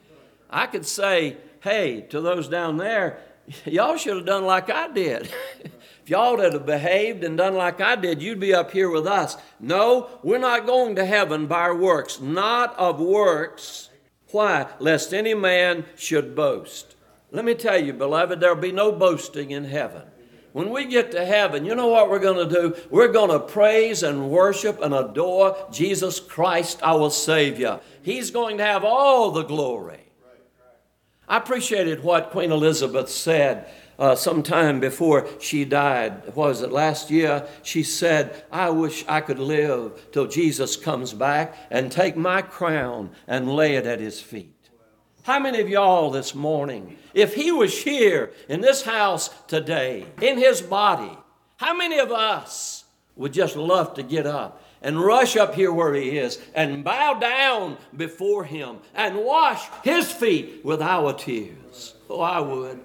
I 0.48 0.66
could 0.66 0.86
say, 0.86 1.38
hey, 1.60 2.02
to 2.10 2.20
those 2.20 2.48
down 2.48 2.76
there, 2.76 3.20
y'all 3.64 3.96
should 3.96 4.16
have 4.16 4.26
done 4.26 4.44
like 4.44 4.70
I 4.70 4.88
did. 4.88 5.32
if 5.64 6.10
y'all 6.10 6.38
had 6.38 6.64
behaved 6.64 7.24
and 7.24 7.36
done 7.36 7.54
like 7.54 7.80
I 7.80 7.96
did, 7.96 8.22
you'd 8.22 8.40
be 8.40 8.54
up 8.54 8.70
here 8.70 8.90
with 8.90 9.06
us. 9.06 9.36
No, 9.58 10.08
we're 10.22 10.38
not 10.38 10.66
going 10.66 10.94
to 10.96 11.04
heaven 11.04 11.46
by 11.46 11.60
our 11.60 11.76
works, 11.76 12.20
not 12.20 12.78
of 12.78 13.00
works. 13.00 13.88
Why? 14.30 14.66
Lest 14.78 15.14
any 15.14 15.34
man 15.34 15.86
should 15.96 16.36
boast. 16.36 16.96
Let 17.30 17.44
me 17.44 17.54
tell 17.54 17.82
you, 17.82 17.92
beloved, 17.92 18.40
there'll 18.40 18.56
be 18.56 18.72
no 18.72 18.92
boasting 18.92 19.50
in 19.50 19.64
heaven. 19.64 20.02
When 20.52 20.70
we 20.70 20.86
get 20.86 21.12
to 21.12 21.24
heaven, 21.24 21.66
you 21.66 21.74
know 21.74 21.88
what 21.88 22.08
we're 22.08 22.18
going 22.18 22.48
to 22.48 22.54
do? 22.54 22.76
We're 22.90 23.12
going 23.12 23.30
to 23.30 23.38
praise 23.38 24.02
and 24.02 24.30
worship 24.30 24.80
and 24.80 24.94
adore 24.94 25.56
Jesus 25.70 26.20
Christ, 26.20 26.80
our 26.82 27.10
Savior. 27.10 27.80
He's 28.02 28.30
going 28.30 28.56
to 28.58 28.64
have 28.64 28.82
all 28.82 29.30
the 29.30 29.44
glory. 29.44 30.00
I 31.28 31.36
appreciated 31.36 32.02
what 32.02 32.30
Queen 32.30 32.50
Elizabeth 32.50 33.10
said 33.10 33.68
uh, 33.98 34.14
sometime 34.14 34.80
before 34.80 35.26
she 35.38 35.66
died. 35.66 36.24
What 36.34 36.48
was 36.48 36.62
it 36.62 36.72
last 36.72 37.10
year? 37.10 37.46
She 37.62 37.82
said, 37.82 38.44
I 38.50 38.70
wish 38.70 39.04
I 39.06 39.20
could 39.20 39.38
live 39.38 40.10
till 40.12 40.26
Jesus 40.26 40.76
comes 40.76 41.12
back 41.12 41.54
and 41.70 41.92
take 41.92 42.16
my 42.16 42.40
crown 42.40 43.10
and 43.26 43.54
lay 43.54 43.76
it 43.76 43.84
at 43.86 44.00
his 44.00 44.20
feet. 44.20 44.57
How 45.28 45.38
many 45.38 45.60
of 45.60 45.68
y'all 45.68 46.10
this 46.10 46.34
morning, 46.34 46.96
if 47.12 47.34
he 47.34 47.52
was 47.52 47.82
here 47.82 48.32
in 48.48 48.62
this 48.62 48.80
house 48.80 49.28
today, 49.46 50.06
in 50.22 50.38
his 50.38 50.62
body, 50.62 51.12
how 51.58 51.76
many 51.76 51.98
of 51.98 52.10
us 52.10 52.84
would 53.14 53.34
just 53.34 53.54
love 53.54 53.92
to 53.96 54.02
get 54.02 54.24
up 54.24 54.64
and 54.80 54.98
rush 54.98 55.36
up 55.36 55.54
here 55.54 55.70
where 55.70 55.92
he 55.92 56.16
is 56.16 56.40
and 56.54 56.82
bow 56.82 57.12
down 57.12 57.76
before 57.94 58.42
him 58.42 58.78
and 58.94 59.18
wash 59.18 59.68
his 59.84 60.10
feet 60.10 60.64
with 60.64 60.80
our 60.80 61.12
tears? 61.12 61.92
Oh, 62.08 62.22
I 62.22 62.40
would. 62.40 62.80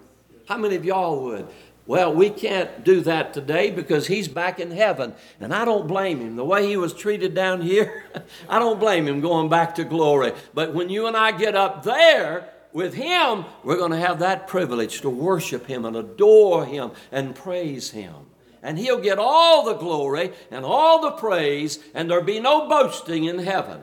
How 0.46 0.58
many 0.58 0.76
of 0.76 0.84
y'all 0.84 1.24
would? 1.24 1.48
Well, 1.86 2.14
we 2.14 2.30
can't 2.30 2.86
do 2.86 3.02
that 3.02 3.34
today 3.34 3.70
because 3.70 4.08
he's 4.08 4.30
back 4.30 4.60
in 4.60 4.72
heaven. 4.72 5.14
And 5.42 5.54
I 5.54 5.66
don't 5.66 5.88
blame 5.88 6.22
him. 6.22 6.38
The 6.38 6.46
way 6.46 6.66
he 6.68 6.78
was 6.78 6.94
treated 6.94 7.36
down 7.36 7.62
here, 7.62 8.06
I 8.50 8.60
don't 8.60 8.80
blame 8.80 9.08
him 9.08 9.20
going 9.20 9.50
back 9.50 9.76
to 9.76 9.84
glory. 9.84 10.32
But 10.54 10.74
when 10.74 10.90
you 10.90 11.08
and 11.08 11.18
I 11.18 11.32
get 11.34 11.56
up 11.56 11.84
there 11.84 12.50
with 12.72 12.94
him, 12.94 13.44
we're 13.64 13.78
going 13.78 13.92
to 13.92 13.98
have 13.98 14.20
that 14.20 14.48
privilege 14.48 15.02
to 15.02 15.10
worship 15.10 15.68
him 15.68 15.84
and 15.84 15.98
adore 15.98 16.66
him 16.66 16.92
and 17.12 17.36
praise 17.36 17.92
him. 17.92 18.16
And 18.62 18.80
he'll 18.80 19.02
get 19.02 19.20
all 19.20 19.66
the 19.66 19.74
glory 19.74 20.32
and 20.52 20.64
all 20.64 21.02
the 21.02 21.12
praise, 21.12 21.80
and 21.94 22.10
there'll 22.10 22.24
be 22.24 22.40
no 22.40 22.70
boasting 22.70 23.26
in 23.26 23.40
heaven. 23.40 23.82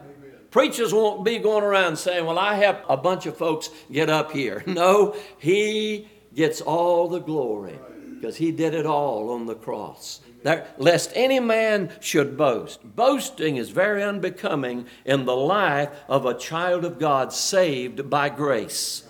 Preachers 0.51 0.95
won't 0.95 1.23
be 1.23 1.39
going 1.39 1.63
around 1.63 1.97
saying, 1.97 2.25
Well, 2.25 2.39
I 2.39 2.55
have 2.55 2.83
a 2.89 2.97
bunch 2.97 3.27
of 3.27 3.37
folks 3.37 3.69
get 3.93 4.09
up 4.09 4.33
here. 4.33 4.65
No, 4.67 5.15
he 5.39 6.09
gets 6.35 6.63
all 6.63 7.09
the 7.09 7.21
glory 7.21 7.79
because 8.21 8.37
he 8.37 8.53
did 8.53 8.75
it 8.75 8.85
all 8.85 9.31
on 9.31 9.47
the 9.47 9.55
cross. 9.55 10.21
There, 10.43 10.67
lest 10.77 11.11
any 11.15 11.41
man 11.41 11.91
should 12.01 12.37
boast. 12.37 12.81
Boasting 12.95 13.57
is 13.57 13.71
very 13.71 14.03
unbecoming 14.03 14.87
in 15.07 15.25
the 15.25 15.35
life 15.35 15.89
of 16.07 16.27
a 16.27 16.37
child 16.37 16.85
of 16.85 16.99
God 16.99 17.33
saved 17.33 18.11
by 18.11 18.29
grace. 18.29 19.05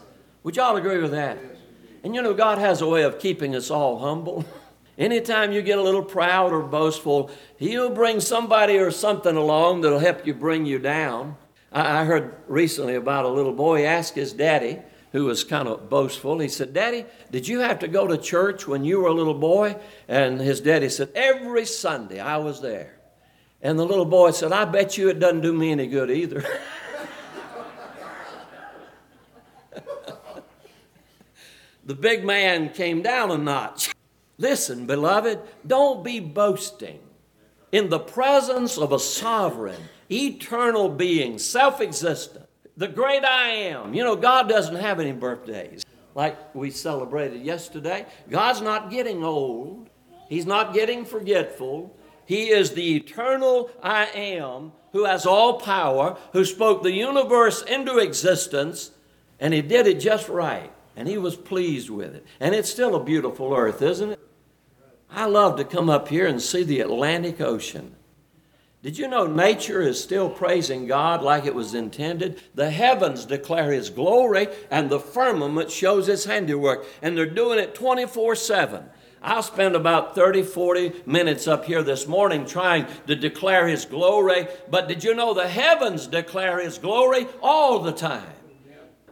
Would 0.45 0.55
y'all 0.57 0.77
agree 0.77 1.03
with 1.03 1.11
that? 1.11 1.39
And 2.05 2.15
you 2.15 2.23
know, 2.23 2.35
God 2.35 2.59
has 2.59 2.83
a 2.83 2.89
way 2.89 3.03
of 3.03 3.19
keeping 3.19 3.57
us 3.57 3.69
all 3.69 3.99
humble. 3.99 4.45
Anytime 4.99 5.51
you 5.51 5.61
get 5.61 5.79
a 5.79 5.83
little 5.83 6.05
proud 6.05 6.53
or 6.53 6.63
boastful, 6.63 7.33
He'll 7.57 7.91
bring 7.91 8.21
somebody 8.21 8.79
or 8.79 8.93
something 8.93 9.35
along 9.37 9.81
that'll 9.81 9.99
help 9.99 10.25
you 10.25 10.35
bring 10.35 10.67
you 10.67 10.79
down. 10.79 11.37
I, 11.73 12.03
I 12.03 12.05
heard 12.05 12.35
recently 12.47 12.95
about 12.95 13.25
a 13.25 13.29
little 13.29 13.55
boy 13.55 13.87
ask 13.87 14.15
his 14.15 14.33
daddy, 14.33 14.79
who 15.13 15.25
was 15.25 15.45
kind 15.45 15.69
of 15.69 15.89
boastful. 15.91 16.39
He 16.39 16.49
said, 16.49 16.73
Daddy, 16.73 17.05
did 17.31 17.49
you 17.49 17.61
have 17.61 17.79
to 17.81 17.89
go 17.89 18.07
to 18.07 18.17
church 18.17 18.67
when 18.67 18.85
you 18.85 19.01
were 19.01 19.09
a 19.09 19.15
little 19.15 19.35
boy? 19.35 19.77
And 20.09 20.41
his 20.41 20.61
daddy 20.61 20.89
said, 20.89 21.11
Every 21.15 21.67
Sunday 21.67 22.21
I 22.21 22.37
was 22.39 22.61
there. 22.61 22.97
And 23.63 23.79
the 23.79 23.85
little 23.85 24.07
boy 24.07 24.31
said, 24.31 24.53
I 24.53 24.65
bet 24.65 24.97
you 24.97 25.09
it 25.09 25.19
doesn't 25.19 25.43
do 25.43 25.53
me 25.53 25.73
any 25.73 25.87
good 25.87 26.11
either. 26.11 26.43
the 31.85 31.95
big 31.95 32.25
man 32.25 32.71
came 32.71 33.03
down 33.03 33.31
a 33.31 33.37
notch. 33.37 33.93
Listen, 34.39 34.87
beloved, 34.87 35.41
don't 35.67 36.03
be 36.03 36.21
boasting 36.21 37.01
in 37.73 37.91
the 37.91 37.99
presence 37.99 38.79
of 38.79 38.93
a 38.93 38.99
sovereign, 38.99 39.83
eternal 40.11 40.89
being, 40.89 41.39
self 41.39 41.83
existent 41.83 42.47
the 42.81 42.89
great 42.89 43.27
I 43.27 43.51
am. 43.51 43.93
You 43.93 44.03
know, 44.03 44.17
God 44.17 44.49
doesn't 44.49 44.77
have 44.77 45.01
any 45.01 45.13
birthdays 45.13 45.85
like 46.15 46.55
we 46.55 46.71
celebrated 46.71 47.43
yesterday. 47.43 48.07
God's 48.31 48.63
not 48.63 48.91
getting 48.91 49.23
old, 49.23 49.91
He's 50.31 50.47
not 50.47 50.73
getting 50.73 51.05
forgetful. 51.05 51.95
He 52.25 52.49
is 52.49 52.73
the 52.73 52.97
eternal 52.97 53.71
I 53.83 54.07
am 54.07 54.73
who 54.93 55.05
has 55.05 55.27
all 55.27 55.61
power, 55.61 56.17
who 56.33 56.45
spoke 56.45 56.83
the 56.83 56.93
universe 56.93 57.63
into 57.63 57.99
existence, 57.99 58.93
and 59.39 59.53
He 59.53 59.61
did 59.61 59.87
it 59.87 60.01
just 60.01 60.31
right. 60.31 60.73
And 60.97 61.07
He 61.07 61.19
was 61.19 61.37
pleased 61.37 61.91
with 61.91 62.15
it. 62.15 62.25
And 62.41 62.55
it's 62.55 62.71
still 62.71 62.95
a 62.95 63.05
beautiful 63.05 63.53
earth, 63.55 63.83
isn't 63.83 64.13
it? 64.13 64.21
I 65.11 65.27
love 65.27 65.57
to 65.57 65.65
come 65.65 65.91
up 65.91 66.09
here 66.09 66.27
and 66.27 66.41
see 66.41 66.63
the 66.63 66.81
Atlantic 66.81 67.43
Ocean. 67.43 67.95
Did 68.83 68.97
you 68.97 69.09
know 69.09 69.27
nature 69.27 69.83
is 69.83 70.03
still 70.03 70.31
praising 70.31 70.87
God 70.87 71.23
like 71.23 71.45
it 71.45 71.55
was 71.55 71.75
intended? 71.75 72.41
The 72.55 72.71
heavens 72.71 73.27
declare 73.27 73.73
His 73.73 73.91
glory, 73.91 74.49
and 74.71 74.89
the 74.89 74.99
firmament 75.01 75.71
shows 75.71 76.07
His 76.07 76.25
handiwork, 76.25 76.87
and 77.03 77.17
they're 77.17 77.27
doing 77.27 77.59
it 77.59 77.75
24 77.75 78.35
7. 78.37 78.85
I'll 79.23 79.43
spend 79.43 79.77
about 79.77 80.15
30, 80.15 80.45
40 80.45 81.03
minutes 81.05 81.47
up 81.47 81.67
here 81.67 81.83
this 81.83 82.07
morning 82.07 82.47
trying 82.47 82.87
to 83.07 83.15
declare 83.15 83.69
His 83.69 83.85
glory, 83.85 84.49
but 84.71 84.89
did 84.89 85.05
you 85.05 85.15
know 85.15 85.35
the 85.35 85.49
heavens 85.49 86.07
declare 86.07 86.59
His 86.59 86.79
glory 86.79 87.27
all 87.43 87.81
the 87.81 87.93
time? 87.93 88.33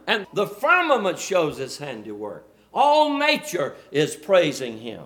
And 0.07 0.25
the 0.33 0.47
firmament 0.47 1.19
shows 1.19 1.57
His 1.57 1.77
handiwork. 1.77 2.47
All 2.73 3.19
nature 3.19 3.75
is 3.91 4.15
praising 4.15 4.79
Him. 4.79 5.03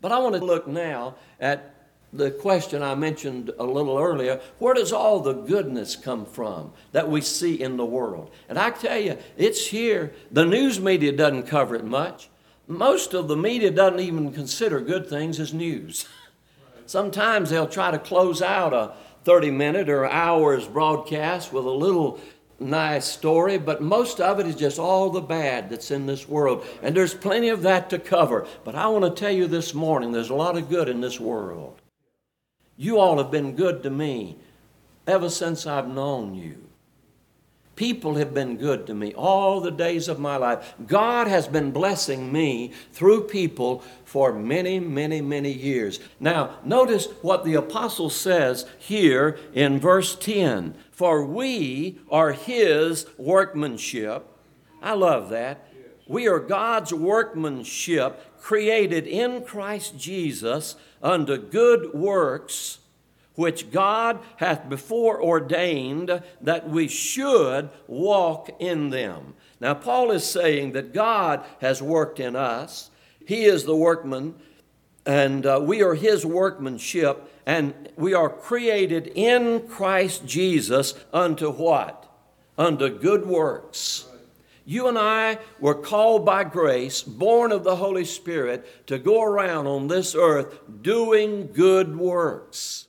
But 0.00 0.12
I 0.12 0.18
want 0.20 0.36
to 0.36 0.44
look 0.44 0.66
now 0.66 1.16
at 1.38 1.74
the 2.12 2.30
question 2.30 2.82
I 2.82 2.94
mentioned 2.94 3.50
a 3.58 3.64
little 3.64 3.98
earlier 3.98 4.40
where 4.58 4.74
does 4.74 4.92
all 4.92 5.20
the 5.20 5.34
goodness 5.34 5.94
come 5.94 6.24
from 6.24 6.72
that 6.92 7.08
we 7.08 7.20
see 7.20 7.60
in 7.60 7.76
the 7.76 7.84
world? 7.84 8.30
And 8.48 8.58
I 8.58 8.70
tell 8.70 8.98
you, 8.98 9.18
it's 9.36 9.66
here. 9.66 10.12
The 10.30 10.44
news 10.44 10.80
media 10.80 11.12
doesn't 11.12 11.44
cover 11.44 11.74
it 11.74 11.84
much. 11.84 12.28
Most 12.66 13.14
of 13.14 13.28
the 13.28 13.36
media 13.36 13.70
doesn't 13.70 14.00
even 14.00 14.32
consider 14.32 14.80
good 14.80 15.08
things 15.08 15.38
as 15.40 15.52
news. 15.52 16.06
Sometimes 16.86 17.50
they'll 17.50 17.68
try 17.68 17.90
to 17.90 17.98
close 17.98 18.40
out 18.40 18.72
a 18.72 18.94
30 19.24 19.50
minute 19.50 19.90
or 19.90 20.06
hour's 20.06 20.66
broadcast 20.66 21.52
with 21.52 21.66
a 21.66 21.70
little 21.70 22.18
nice 22.60 23.04
story, 23.04 23.58
but 23.58 23.82
most 23.82 24.20
of 24.20 24.40
it 24.40 24.46
is 24.46 24.56
just 24.56 24.78
all 24.78 25.10
the 25.10 25.20
bad 25.20 25.70
that's 25.70 25.90
in 25.90 26.06
this 26.06 26.28
world. 26.28 26.66
And 26.82 26.96
there's 26.96 27.14
plenty 27.14 27.50
of 27.50 27.62
that 27.62 27.90
to 27.90 27.98
cover. 27.98 28.46
But 28.64 28.74
I 28.74 28.86
want 28.88 29.04
to 29.04 29.20
tell 29.20 29.30
you 29.30 29.46
this 29.46 29.74
morning 29.74 30.12
there's 30.12 30.30
a 30.30 30.34
lot 30.34 30.56
of 30.56 30.68
good 30.68 30.88
in 30.88 31.00
this 31.00 31.20
world. 31.20 31.80
You 32.80 32.98
all 33.00 33.18
have 33.18 33.32
been 33.32 33.56
good 33.56 33.82
to 33.82 33.90
me 33.90 34.38
ever 35.04 35.28
since 35.28 35.66
I've 35.66 35.88
known 35.88 36.36
you. 36.36 36.64
People 37.74 38.14
have 38.14 38.32
been 38.32 38.56
good 38.56 38.86
to 38.86 38.94
me 38.94 39.12
all 39.14 39.60
the 39.60 39.70
days 39.72 40.06
of 40.06 40.20
my 40.20 40.36
life. 40.36 40.74
God 40.86 41.26
has 41.26 41.48
been 41.48 41.72
blessing 41.72 42.32
me 42.32 42.72
through 42.92 43.24
people 43.24 43.82
for 44.04 44.32
many, 44.32 44.78
many, 44.78 45.20
many 45.20 45.52
years. 45.52 45.98
Now, 46.20 46.58
notice 46.64 47.06
what 47.20 47.44
the 47.44 47.54
apostle 47.54 48.10
says 48.10 48.64
here 48.78 49.38
in 49.52 49.80
verse 49.80 50.14
10 50.16 50.74
For 50.92 51.24
we 51.24 51.98
are 52.10 52.32
his 52.32 53.06
workmanship. 53.16 54.24
I 54.80 54.94
love 54.94 55.30
that. 55.30 55.68
We 56.08 56.26
are 56.26 56.40
God's 56.40 56.92
workmanship 56.92 58.24
created 58.48 59.06
in 59.06 59.44
Christ 59.44 59.98
Jesus 59.98 60.74
unto 61.02 61.36
good 61.36 61.92
works 61.92 62.78
which 63.34 63.70
God 63.70 64.18
hath 64.36 64.70
before 64.70 65.22
ordained 65.22 66.22
that 66.40 66.66
we 66.66 66.88
should 66.88 67.68
walk 67.86 68.48
in 68.58 68.88
them. 68.88 69.34
Now, 69.60 69.74
Paul 69.74 70.10
is 70.12 70.24
saying 70.24 70.72
that 70.72 70.94
God 70.94 71.44
has 71.60 71.82
worked 71.82 72.20
in 72.20 72.34
us. 72.34 72.88
He 73.26 73.44
is 73.44 73.64
the 73.64 73.76
workman, 73.76 74.34
and 75.04 75.44
uh, 75.44 75.60
we 75.62 75.82
are 75.82 75.94
His 75.94 76.24
workmanship, 76.24 77.30
and 77.44 77.74
we 77.96 78.14
are 78.14 78.30
created 78.30 79.12
in 79.14 79.68
Christ 79.68 80.24
Jesus 80.24 80.94
unto 81.12 81.52
what? 81.52 82.10
Unto 82.56 82.88
good 82.88 83.26
works 83.26 84.07
you 84.68 84.86
and 84.86 84.98
I 84.98 85.38
were 85.58 85.74
called 85.74 86.26
by 86.26 86.44
grace, 86.44 87.02
born 87.02 87.52
of 87.52 87.64
the 87.64 87.76
Holy 87.76 88.04
Spirit, 88.04 88.86
to 88.86 88.98
go 88.98 89.22
around 89.22 89.66
on 89.66 89.88
this 89.88 90.14
earth 90.14 90.60
doing 90.82 91.50
good 91.54 91.96
works. 91.96 92.86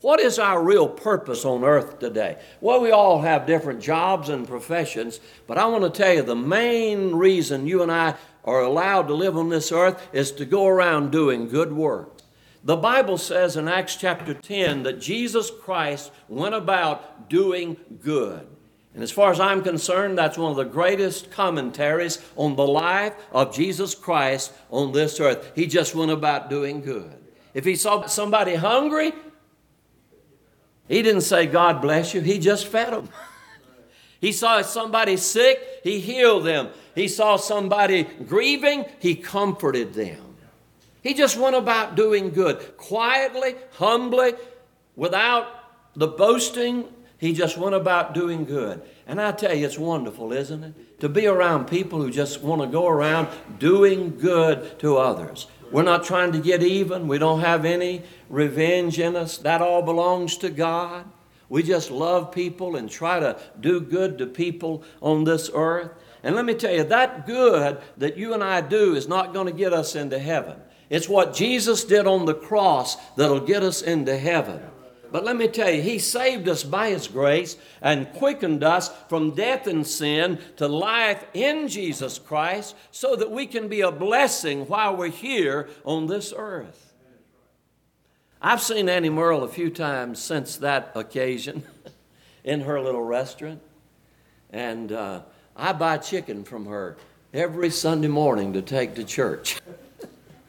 What 0.00 0.18
is 0.18 0.38
our 0.38 0.62
real 0.64 0.88
purpose 0.88 1.44
on 1.44 1.62
earth 1.62 1.98
today? 1.98 2.38
Well, 2.62 2.80
we 2.80 2.90
all 2.90 3.20
have 3.20 3.44
different 3.44 3.82
jobs 3.82 4.30
and 4.30 4.48
professions, 4.48 5.20
but 5.46 5.58
I 5.58 5.66
want 5.66 5.84
to 5.84 5.90
tell 5.90 6.14
you 6.14 6.22
the 6.22 6.34
main 6.34 7.16
reason 7.16 7.66
you 7.66 7.82
and 7.82 7.92
I 7.92 8.14
are 8.42 8.62
allowed 8.62 9.08
to 9.08 9.14
live 9.14 9.36
on 9.36 9.50
this 9.50 9.72
earth 9.72 10.08
is 10.14 10.32
to 10.32 10.46
go 10.46 10.66
around 10.66 11.12
doing 11.12 11.48
good 11.48 11.74
works. 11.74 12.22
The 12.64 12.76
Bible 12.76 13.18
says 13.18 13.58
in 13.58 13.68
Acts 13.68 13.96
chapter 13.96 14.32
10 14.32 14.84
that 14.84 15.02
Jesus 15.02 15.50
Christ 15.50 16.10
went 16.28 16.54
about 16.54 17.28
doing 17.28 17.76
good. 18.00 18.48
And 18.94 19.02
as 19.02 19.10
far 19.10 19.30
as 19.30 19.40
I'm 19.40 19.62
concerned, 19.62 20.18
that's 20.18 20.36
one 20.36 20.50
of 20.50 20.56
the 20.56 20.64
greatest 20.64 21.30
commentaries 21.30 22.22
on 22.36 22.56
the 22.56 22.66
life 22.66 23.14
of 23.32 23.54
Jesus 23.54 23.94
Christ 23.94 24.52
on 24.70 24.92
this 24.92 25.18
earth. 25.18 25.52
He 25.54 25.66
just 25.66 25.94
went 25.94 26.10
about 26.10 26.50
doing 26.50 26.82
good. 26.82 27.16
If 27.54 27.64
he 27.64 27.74
saw 27.74 28.06
somebody 28.06 28.54
hungry, 28.54 29.12
he 30.88 31.02
didn't 31.02 31.22
say, 31.22 31.46
God 31.46 31.80
bless 31.80 32.12
you, 32.12 32.20
he 32.20 32.38
just 32.38 32.66
fed 32.66 32.92
them. 32.92 33.08
he 34.20 34.30
saw 34.30 34.60
somebody 34.60 35.16
sick, 35.16 35.58
he 35.82 35.98
healed 35.98 36.44
them. 36.44 36.68
He 36.94 37.08
saw 37.08 37.36
somebody 37.36 38.02
grieving, 38.02 38.84
he 38.98 39.14
comforted 39.14 39.94
them. 39.94 40.36
He 41.02 41.14
just 41.14 41.38
went 41.38 41.56
about 41.56 41.96
doing 41.96 42.30
good, 42.30 42.76
quietly, 42.76 43.56
humbly, 43.72 44.34
without 44.94 45.46
the 45.96 46.06
boasting 46.06 46.84
he 47.22 47.32
just 47.32 47.56
went 47.56 47.76
about 47.76 48.14
doing 48.14 48.44
good. 48.44 48.82
And 49.06 49.20
I 49.20 49.30
tell 49.30 49.54
you, 49.54 49.64
it's 49.64 49.78
wonderful, 49.78 50.32
isn't 50.32 50.64
it? 50.64 51.00
To 51.02 51.08
be 51.08 51.28
around 51.28 51.68
people 51.68 52.02
who 52.02 52.10
just 52.10 52.42
want 52.42 52.62
to 52.62 52.66
go 52.66 52.88
around 52.88 53.28
doing 53.60 54.18
good 54.18 54.80
to 54.80 54.96
others. 54.96 55.46
We're 55.70 55.84
not 55.84 56.02
trying 56.02 56.32
to 56.32 56.40
get 56.40 56.64
even. 56.64 57.06
We 57.06 57.18
don't 57.18 57.38
have 57.38 57.64
any 57.64 58.02
revenge 58.28 58.98
in 58.98 59.14
us. 59.14 59.38
That 59.38 59.62
all 59.62 59.82
belongs 59.82 60.36
to 60.38 60.50
God. 60.50 61.08
We 61.48 61.62
just 61.62 61.92
love 61.92 62.32
people 62.32 62.74
and 62.74 62.90
try 62.90 63.20
to 63.20 63.38
do 63.60 63.80
good 63.80 64.18
to 64.18 64.26
people 64.26 64.82
on 65.00 65.22
this 65.22 65.48
earth. 65.54 65.92
And 66.24 66.34
let 66.34 66.44
me 66.44 66.54
tell 66.54 66.74
you, 66.74 66.82
that 66.82 67.24
good 67.24 67.80
that 67.98 68.16
you 68.16 68.34
and 68.34 68.42
I 68.42 68.62
do 68.62 68.96
is 68.96 69.06
not 69.06 69.32
going 69.32 69.46
to 69.46 69.52
get 69.52 69.72
us 69.72 69.94
into 69.94 70.18
heaven. 70.18 70.56
It's 70.90 71.08
what 71.08 71.34
Jesus 71.34 71.84
did 71.84 72.08
on 72.08 72.24
the 72.24 72.34
cross 72.34 72.96
that'll 73.14 73.38
get 73.38 73.62
us 73.62 73.80
into 73.80 74.18
heaven. 74.18 74.60
But 75.12 75.24
let 75.24 75.36
me 75.36 75.46
tell 75.46 75.70
you, 75.70 75.82
He 75.82 75.98
saved 75.98 76.48
us 76.48 76.64
by 76.64 76.88
His 76.88 77.06
grace 77.06 77.58
and 77.82 78.10
quickened 78.14 78.64
us 78.64 78.90
from 79.10 79.34
death 79.34 79.66
and 79.66 79.86
sin 79.86 80.38
to 80.56 80.66
life 80.66 81.22
in 81.34 81.68
Jesus 81.68 82.18
Christ 82.18 82.74
so 82.90 83.14
that 83.16 83.30
we 83.30 83.46
can 83.46 83.68
be 83.68 83.82
a 83.82 83.92
blessing 83.92 84.66
while 84.66 84.96
we're 84.96 85.08
here 85.08 85.68
on 85.84 86.06
this 86.06 86.32
earth. 86.34 86.94
I've 88.40 88.62
seen 88.62 88.88
Annie 88.88 89.10
Merle 89.10 89.44
a 89.44 89.48
few 89.48 89.68
times 89.68 90.18
since 90.18 90.56
that 90.56 90.92
occasion 90.94 91.62
in 92.44 92.62
her 92.62 92.80
little 92.80 93.04
restaurant. 93.04 93.60
And 94.50 94.92
uh, 94.92 95.20
I 95.54 95.74
buy 95.74 95.98
chicken 95.98 96.42
from 96.42 96.64
her 96.66 96.96
every 97.34 97.68
Sunday 97.68 98.08
morning 98.08 98.54
to 98.54 98.62
take 98.62 98.94
to 98.94 99.04
church. 99.04 99.60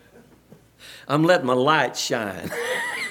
I'm 1.08 1.24
letting 1.24 1.48
my 1.48 1.54
light 1.54 1.98
shine. 1.98 2.50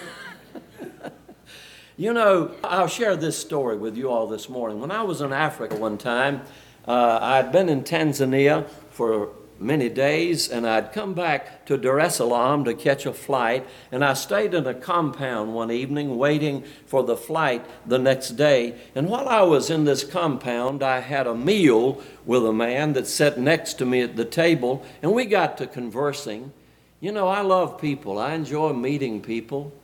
You 1.98 2.14
know, 2.14 2.52
I'll 2.64 2.88
share 2.88 3.16
this 3.16 3.36
story 3.36 3.76
with 3.76 3.98
you 3.98 4.10
all 4.10 4.26
this 4.26 4.48
morning. 4.48 4.80
When 4.80 4.90
I 4.90 5.02
was 5.02 5.20
in 5.20 5.30
Africa 5.30 5.76
one 5.76 5.98
time, 5.98 6.40
uh, 6.88 7.18
I'd 7.20 7.52
been 7.52 7.68
in 7.68 7.84
Tanzania 7.84 8.66
for 8.88 9.28
many 9.60 9.90
days, 9.90 10.48
and 10.48 10.66
I'd 10.66 10.94
come 10.94 11.12
back 11.12 11.66
to 11.66 11.76
Dar 11.76 12.00
es 12.00 12.16
Salaam 12.16 12.64
to 12.64 12.72
catch 12.72 13.04
a 13.04 13.12
flight, 13.12 13.66
and 13.92 14.02
I 14.02 14.14
stayed 14.14 14.54
in 14.54 14.66
a 14.66 14.72
compound 14.72 15.52
one 15.54 15.70
evening 15.70 16.16
waiting 16.16 16.64
for 16.86 17.02
the 17.02 17.14
flight 17.14 17.62
the 17.86 17.98
next 17.98 18.30
day. 18.30 18.74
And 18.94 19.06
while 19.06 19.28
I 19.28 19.42
was 19.42 19.68
in 19.68 19.84
this 19.84 20.02
compound, 20.02 20.82
I 20.82 21.00
had 21.00 21.26
a 21.26 21.34
meal 21.34 22.02
with 22.24 22.46
a 22.46 22.54
man 22.54 22.94
that 22.94 23.06
sat 23.06 23.38
next 23.38 23.74
to 23.74 23.84
me 23.84 24.00
at 24.00 24.16
the 24.16 24.24
table, 24.24 24.82
and 25.02 25.12
we 25.12 25.26
got 25.26 25.58
to 25.58 25.66
conversing. 25.66 26.54
You 27.00 27.12
know, 27.12 27.28
I 27.28 27.42
love 27.42 27.78
people, 27.78 28.18
I 28.18 28.32
enjoy 28.32 28.72
meeting 28.72 29.20
people. 29.20 29.74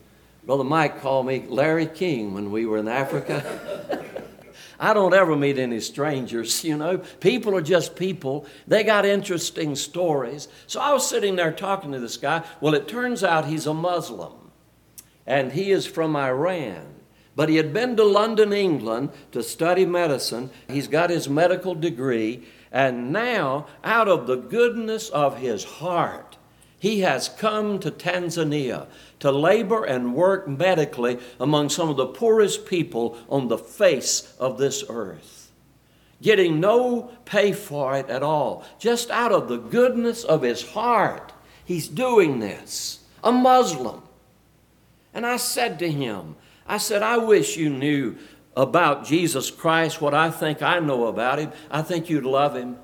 Brother 0.48 0.64
Mike 0.64 1.02
called 1.02 1.26
me 1.26 1.44
Larry 1.46 1.84
King 1.84 2.32
when 2.32 2.50
we 2.50 2.64
were 2.64 2.78
in 2.78 2.88
Africa. 2.88 4.02
I 4.80 4.94
don't 4.94 5.12
ever 5.12 5.36
meet 5.36 5.58
any 5.58 5.78
strangers, 5.78 6.64
you 6.64 6.74
know. 6.74 6.96
People 7.20 7.54
are 7.54 7.60
just 7.60 7.96
people. 7.96 8.46
They 8.66 8.82
got 8.82 9.04
interesting 9.04 9.76
stories. 9.76 10.48
So 10.66 10.80
I 10.80 10.94
was 10.94 11.06
sitting 11.06 11.36
there 11.36 11.52
talking 11.52 11.92
to 11.92 12.00
this 12.00 12.16
guy. 12.16 12.44
Well, 12.62 12.72
it 12.72 12.88
turns 12.88 13.22
out 13.22 13.44
he's 13.44 13.66
a 13.66 13.74
Muslim, 13.74 14.50
and 15.26 15.52
he 15.52 15.70
is 15.70 15.84
from 15.84 16.16
Iran. 16.16 16.94
But 17.36 17.50
he 17.50 17.56
had 17.56 17.74
been 17.74 17.94
to 17.98 18.04
London, 18.04 18.54
England 18.54 19.10
to 19.32 19.42
study 19.42 19.84
medicine. 19.84 20.48
He's 20.66 20.88
got 20.88 21.10
his 21.10 21.28
medical 21.28 21.74
degree. 21.74 22.46
And 22.72 23.12
now, 23.12 23.66
out 23.84 24.08
of 24.08 24.26
the 24.26 24.36
goodness 24.36 25.10
of 25.10 25.36
his 25.36 25.62
heart, 25.64 26.37
he 26.78 27.00
has 27.00 27.28
come 27.28 27.78
to 27.80 27.90
Tanzania 27.90 28.86
to 29.18 29.32
labor 29.32 29.84
and 29.84 30.14
work 30.14 30.46
medically 30.46 31.18
among 31.40 31.68
some 31.68 31.88
of 31.88 31.96
the 31.96 32.06
poorest 32.06 32.66
people 32.66 33.18
on 33.28 33.48
the 33.48 33.58
face 33.58 34.32
of 34.38 34.58
this 34.58 34.84
earth, 34.88 35.50
getting 36.22 36.60
no 36.60 37.10
pay 37.24 37.52
for 37.52 37.96
it 37.96 38.08
at 38.08 38.22
all. 38.22 38.64
Just 38.78 39.10
out 39.10 39.32
of 39.32 39.48
the 39.48 39.58
goodness 39.58 40.22
of 40.22 40.42
his 40.42 40.70
heart, 40.70 41.32
he's 41.64 41.88
doing 41.88 42.38
this. 42.38 43.00
A 43.24 43.32
Muslim. 43.32 44.02
And 45.12 45.26
I 45.26 45.36
said 45.36 45.80
to 45.80 45.90
him, 45.90 46.36
I 46.66 46.78
said, 46.78 47.02
I 47.02 47.16
wish 47.18 47.56
you 47.56 47.70
knew 47.70 48.16
about 48.56 49.04
Jesus 49.04 49.50
Christ 49.50 50.00
what 50.00 50.14
I 50.14 50.30
think 50.30 50.62
I 50.62 50.78
know 50.78 51.06
about 51.06 51.40
him. 51.40 51.52
I 51.70 51.82
think 51.82 52.08
you'd 52.08 52.24
love 52.24 52.54
him. 52.54 52.76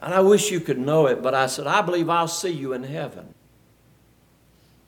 And 0.00 0.14
I 0.14 0.20
wish 0.20 0.50
you 0.50 0.60
could 0.60 0.78
know 0.78 1.06
it, 1.06 1.22
but 1.22 1.34
I 1.34 1.46
said, 1.46 1.66
I 1.66 1.82
believe 1.82 2.08
I'll 2.08 2.28
see 2.28 2.52
you 2.52 2.72
in 2.72 2.84
heaven. 2.84 3.34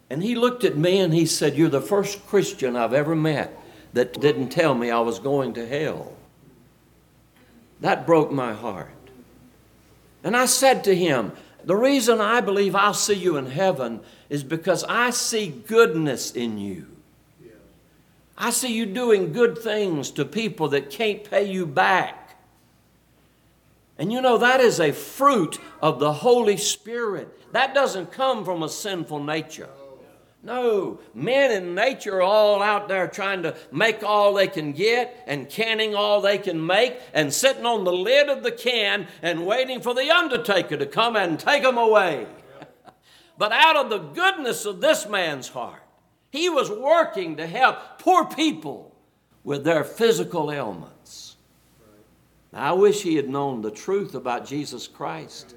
And 0.09 0.23
he 0.23 0.35
looked 0.35 0.65
at 0.65 0.77
me 0.77 0.99
and 0.99 1.15
he 1.15 1.27
said, 1.27 1.57
You're 1.57 1.69
the 1.69 1.81
first 1.81 2.27
Christian 2.27 2.77
I've 2.77 2.93
ever 2.93 3.15
met 3.15 3.57
that 3.93 4.21
didn't 4.21 4.51
tell 4.51 4.75
me 4.75 4.91
I 4.91 5.01
was 5.01 5.19
going 5.19 5.55
to 5.55 5.67
hell. 5.67 6.13
That 7.81 8.07
broke 8.07 8.31
my 8.31 8.53
heart. 8.53 8.91
And 10.23 10.37
I 10.37 10.47
said 10.47 10.85
to 10.85 10.95
him, 10.95 11.33
The 11.65 11.77
reason 11.77 12.21
I 12.21 12.41
believe 12.41 12.75
I'll 12.75 12.95
see 12.95 13.15
you 13.15 13.37
in 13.37 13.47
heaven 13.47 14.01
is 14.29 14.45
because 14.45 14.85
I 14.85 15.11
see 15.11 15.49
goodness 15.49 16.33
in 16.33 16.59
you. 16.59 16.87
I 18.37 18.51
see 18.51 18.73
you 18.73 18.87
doing 18.87 19.33
good 19.33 19.59
things 19.59 20.11
to 20.13 20.25
people 20.25 20.69
that 20.69 20.91
can't 20.91 21.29
pay 21.29 21.51
you 21.51 21.67
back. 21.67 22.20
And 24.01 24.11
you 24.11 24.23
know, 24.23 24.39
that 24.39 24.61
is 24.61 24.81
a 24.81 24.93
fruit 24.93 25.59
of 25.83 26.01
the 26.01 26.11
Holy 26.11 26.57
Spirit. 26.57 27.53
That 27.53 27.75
doesn't 27.75 28.11
come 28.11 28.47
from 28.47 28.63
a 28.63 28.69
sinful 28.71 29.23
nature. 29.23 29.69
No, 30.43 31.01
men 31.13 31.51
in 31.51 31.75
nature 31.75 32.17
are 32.17 32.23
all 32.23 32.63
out 32.63 32.89
there 32.89 33.07
trying 33.07 33.43
to 33.43 33.55
make 33.71 34.03
all 34.03 34.33
they 34.33 34.49
can 34.49 34.73
get 34.73 35.23
and 35.27 35.51
canning 35.51 35.95
all 35.95 36.23
they 36.23 36.39
can 36.39 36.65
make 36.65 36.99
and 37.13 37.31
sitting 37.31 37.67
on 37.67 37.85
the 37.85 37.93
lid 37.93 38.31
of 38.31 38.43
the 38.43 38.51
can 38.51 39.07
and 39.21 39.45
waiting 39.45 39.83
for 39.83 39.93
the 39.93 40.11
undertaker 40.11 40.79
to 40.79 40.87
come 40.87 41.15
and 41.15 41.39
take 41.39 41.63
them 41.63 41.77
away. 41.77 42.27
but 43.37 43.53
out 43.53 43.77
of 43.77 43.91
the 43.91 43.99
goodness 43.99 44.65
of 44.65 44.81
this 44.81 45.07
man's 45.07 45.49
heart, 45.49 45.83
he 46.31 46.49
was 46.49 46.71
working 46.71 47.37
to 47.37 47.47
help 47.47 47.99
poor 47.99 48.25
people 48.25 48.97
with 49.45 49.63
their 49.65 49.85
physical 49.85 50.51
ailments. 50.51 51.00
I 52.53 52.73
wish 52.73 53.03
he 53.03 53.17
had 53.17 53.29
known 53.29 53.63
the 53.63 53.71
truth 53.71 54.15
about 54.15 54.47
Jesus 54.47 54.89
Christ. 54.89 55.55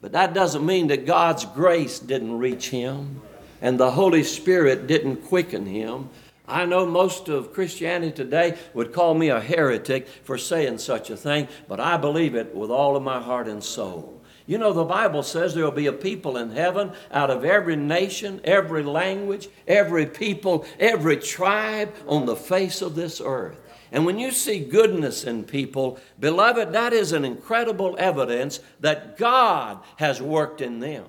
But 0.00 0.12
that 0.12 0.34
doesn't 0.34 0.64
mean 0.64 0.88
that 0.88 1.06
God's 1.06 1.44
grace 1.44 1.98
didn't 1.98 2.38
reach 2.38 2.70
him 2.70 3.20
and 3.60 3.78
the 3.78 3.90
Holy 3.90 4.22
Spirit 4.22 4.86
didn't 4.86 5.24
quicken 5.24 5.66
him. 5.66 6.10
I 6.46 6.64
know 6.64 6.86
most 6.86 7.28
of 7.28 7.52
Christianity 7.52 8.12
today 8.12 8.56
would 8.72 8.92
call 8.92 9.14
me 9.14 9.28
a 9.28 9.40
heretic 9.40 10.08
for 10.08 10.38
saying 10.38 10.78
such 10.78 11.10
a 11.10 11.16
thing, 11.16 11.48
but 11.68 11.80
I 11.80 11.96
believe 11.96 12.34
it 12.34 12.54
with 12.54 12.70
all 12.70 12.96
of 12.96 13.02
my 13.02 13.20
heart 13.20 13.48
and 13.48 13.62
soul. 13.62 14.17
You 14.48 14.56
know, 14.56 14.72
the 14.72 14.82
Bible 14.82 15.22
says 15.22 15.54
there 15.54 15.62
will 15.62 15.70
be 15.72 15.88
a 15.88 15.92
people 15.92 16.38
in 16.38 16.52
heaven 16.52 16.92
out 17.12 17.28
of 17.30 17.44
every 17.44 17.76
nation, 17.76 18.40
every 18.44 18.82
language, 18.82 19.50
every 19.66 20.06
people, 20.06 20.64
every 20.80 21.18
tribe 21.18 21.94
on 22.06 22.24
the 22.24 22.34
face 22.34 22.80
of 22.80 22.94
this 22.94 23.20
earth. 23.22 23.60
And 23.92 24.06
when 24.06 24.18
you 24.18 24.30
see 24.30 24.60
goodness 24.60 25.24
in 25.24 25.44
people, 25.44 25.98
beloved, 26.18 26.72
that 26.72 26.94
is 26.94 27.12
an 27.12 27.26
incredible 27.26 27.94
evidence 27.98 28.60
that 28.80 29.18
God 29.18 29.80
has 29.96 30.22
worked 30.22 30.62
in 30.62 30.80
them. 30.80 31.04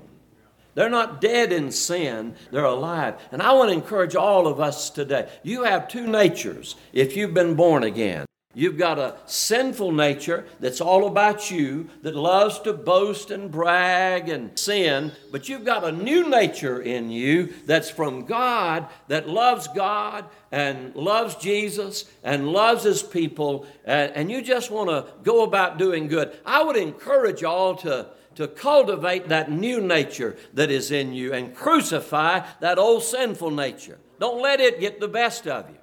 They're 0.75 0.89
not 0.89 1.21
dead 1.21 1.53
in 1.53 1.71
sin, 1.71 2.35
they're 2.51 2.65
alive. 2.65 3.15
And 3.31 3.41
I 3.41 3.53
want 3.53 3.69
to 3.69 3.73
encourage 3.73 4.17
all 4.17 4.47
of 4.47 4.59
us 4.59 4.89
today. 4.89 5.29
You 5.43 5.63
have 5.63 5.87
two 5.87 6.07
natures 6.07 6.75
if 6.91 7.15
you've 7.15 7.33
been 7.33 7.55
born 7.55 7.83
again. 7.83 8.25
You've 8.55 8.79
got 8.79 8.97
a 8.97 9.15
sinful 9.27 9.91
nature 9.91 10.47
that's 10.59 10.81
all 10.81 11.05
about 11.05 11.51
you, 11.51 11.87
that 12.01 12.15
loves 12.15 12.57
to 12.61 12.73
boast 12.73 13.29
and 13.29 13.51
brag 13.51 14.27
and 14.27 14.57
sin, 14.57 15.11
but 15.31 15.47
you've 15.47 15.63
got 15.63 15.83
a 15.83 15.91
new 15.91 16.27
nature 16.27 16.81
in 16.81 17.11
you 17.11 17.53
that's 17.67 17.91
from 17.91 18.25
God, 18.25 18.87
that 19.07 19.29
loves 19.29 19.67
God 19.67 20.25
and 20.51 20.95
loves 20.95 21.35
Jesus 21.35 22.05
and 22.23 22.49
loves 22.49 22.83
His 22.83 23.03
people, 23.03 23.67
and, 23.85 24.31
you 24.31 24.41
just 24.41 24.71
want 24.71 24.89
to 24.89 25.05
go 25.21 25.43
about 25.43 25.77
doing 25.77 26.07
good. 26.07 26.35
I 26.43 26.63
would 26.63 26.75
encourage 26.75 27.41
y'all 27.41 27.75
to 27.77 28.07
to 28.35 28.47
cultivate 28.47 29.27
that 29.27 29.51
new 29.51 29.81
nature 29.81 30.37
that 30.53 30.71
is 30.71 30.91
in 30.91 31.11
you 31.11 31.33
and 31.33 31.53
crucify 31.53 32.39
that 32.61 32.79
old 32.79 33.03
sinful 33.03 33.51
nature. 33.51 33.97
Don't 34.17 34.41
let 34.41 34.61
it 34.61 34.79
get 34.79 35.01
the 35.01 35.09
best 35.09 35.45
of 35.45 35.69
you. 35.69 35.78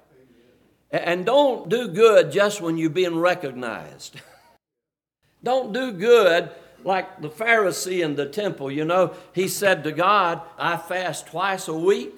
And 0.91 1.25
don't 1.25 1.69
do 1.69 1.87
good 1.87 2.31
just 2.31 2.61
when 2.61 2.77
you're 2.77 2.89
being 2.89 3.17
recognized. 3.17 4.19
don't 5.43 5.73
do 5.73 5.91
good 5.91 6.49
like 6.83 7.21
the 7.21 7.29
Pharisee 7.29 8.03
in 8.03 8.15
the 8.15 8.25
temple. 8.25 8.71
You 8.71 8.85
know, 8.85 9.13
he 9.33 9.47
said 9.47 9.83
to 9.83 9.91
God, 9.91 10.41
I 10.57 10.77
fast 10.77 11.27
twice 11.27 11.67
a 11.67 11.73
week, 11.73 12.13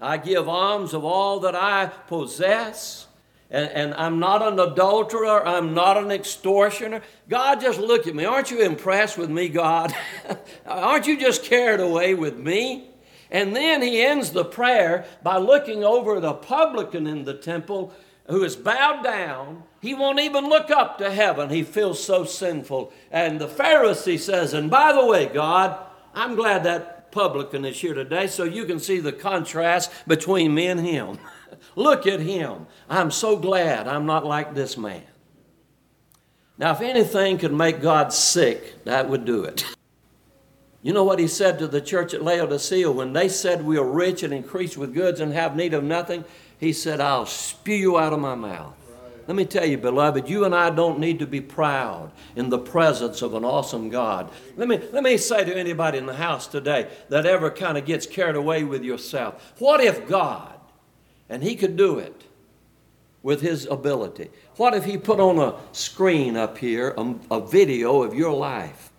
I 0.00 0.16
give 0.16 0.48
alms 0.48 0.94
of 0.94 1.04
all 1.04 1.40
that 1.40 1.54
I 1.54 1.86
possess 1.86 3.06
and, 3.52 3.70
and 3.70 3.94
I'm 3.94 4.18
not 4.18 4.42
an 4.42 4.58
adulterer, 4.58 5.46
I'm 5.46 5.74
not 5.74 5.98
an 5.98 6.10
extortioner. 6.10 7.02
God, 7.28 7.60
just 7.60 7.78
look 7.78 8.06
at 8.06 8.14
me. 8.14 8.24
Aren't 8.24 8.50
you 8.50 8.62
impressed 8.62 9.18
with 9.18 9.28
me, 9.28 9.50
God? 9.50 9.94
Aren't 10.66 11.06
you 11.06 11.20
just 11.20 11.44
carried 11.44 11.80
away 11.80 12.14
with 12.14 12.38
me? 12.38 12.88
And 13.32 13.56
then 13.56 13.80
he 13.80 14.02
ends 14.02 14.30
the 14.30 14.44
prayer 14.44 15.06
by 15.22 15.38
looking 15.38 15.82
over 15.82 16.20
the 16.20 16.34
publican 16.34 17.06
in 17.06 17.24
the 17.24 17.34
temple 17.34 17.92
who 18.28 18.44
is 18.44 18.54
bowed 18.54 19.02
down. 19.02 19.64
He 19.80 19.94
won't 19.94 20.20
even 20.20 20.48
look 20.48 20.70
up 20.70 20.98
to 20.98 21.10
heaven. 21.10 21.48
He 21.48 21.62
feels 21.62 22.04
so 22.04 22.24
sinful. 22.24 22.92
And 23.10 23.40
the 23.40 23.48
Pharisee 23.48 24.20
says, 24.20 24.52
And 24.52 24.70
by 24.70 24.92
the 24.92 25.04
way, 25.04 25.26
God, 25.26 25.78
I'm 26.14 26.36
glad 26.36 26.64
that 26.64 27.10
publican 27.10 27.64
is 27.64 27.80
here 27.80 27.94
today 27.94 28.26
so 28.26 28.44
you 28.44 28.66
can 28.66 28.78
see 28.78 29.00
the 29.00 29.12
contrast 29.12 29.90
between 30.06 30.54
me 30.54 30.66
and 30.66 30.80
him. 30.80 31.18
Look 31.74 32.06
at 32.06 32.20
him. 32.20 32.66
I'm 32.88 33.10
so 33.10 33.36
glad 33.38 33.88
I'm 33.88 34.04
not 34.04 34.26
like 34.26 34.54
this 34.54 34.76
man. 34.76 35.02
Now, 36.58 36.72
if 36.72 36.82
anything 36.82 37.38
could 37.38 37.52
make 37.52 37.80
God 37.80 38.12
sick, 38.12 38.84
that 38.84 39.08
would 39.08 39.24
do 39.24 39.44
it. 39.44 39.64
You 40.82 40.92
know 40.92 41.04
what 41.04 41.20
he 41.20 41.28
said 41.28 41.60
to 41.60 41.68
the 41.68 41.80
church 41.80 42.12
at 42.12 42.24
Laodicea 42.24 42.90
when 42.90 43.12
they 43.12 43.28
said 43.28 43.64
we 43.64 43.78
are 43.78 43.84
rich 43.84 44.24
and 44.24 44.34
increased 44.34 44.76
with 44.76 44.92
goods 44.92 45.20
and 45.20 45.32
have 45.32 45.54
need 45.54 45.74
of 45.74 45.84
nothing? 45.84 46.24
He 46.58 46.72
said, 46.72 47.00
I'll 47.00 47.26
spew 47.26 47.74
you 47.74 47.98
out 47.98 48.12
of 48.12 48.18
my 48.18 48.34
mouth. 48.34 48.74
Let 49.28 49.36
me 49.36 49.44
tell 49.44 49.64
you, 49.64 49.78
beloved, 49.78 50.28
you 50.28 50.44
and 50.44 50.54
I 50.54 50.70
don't 50.70 50.98
need 50.98 51.20
to 51.20 51.26
be 51.26 51.40
proud 51.40 52.10
in 52.34 52.48
the 52.48 52.58
presence 52.58 53.22
of 53.22 53.34
an 53.34 53.44
awesome 53.44 53.88
God. 53.88 54.30
Let 54.56 54.66
me, 54.66 54.80
let 54.90 55.04
me 55.04 55.16
say 55.16 55.44
to 55.44 55.56
anybody 55.56 55.98
in 55.98 56.06
the 56.06 56.14
house 56.14 56.48
today 56.48 56.90
that 57.08 57.26
ever 57.26 57.50
kind 57.50 57.78
of 57.78 57.86
gets 57.86 58.04
carried 58.04 58.34
away 58.34 58.64
with 58.64 58.82
yourself 58.82 59.54
what 59.58 59.80
if 59.80 60.08
God, 60.08 60.58
and 61.28 61.42
He 61.42 61.54
could 61.54 61.76
do 61.76 61.98
it 61.98 62.24
with 63.22 63.40
His 63.40 63.66
ability, 63.66 64.30
what 64.56 64.74
if 64.74 64.84
He 64.84 64.98
put 64.98 65.20
on 65.20 65.38
a 65.38 65.54
screen 65.70 66.36
up 66.36 66.58
here 66.58 66.92
a, 66.98 67.14
a 67.30 67.40
video 67.40 68.02
of 68.02 68.14
your 68.14 68.32
life? 68.32 68.91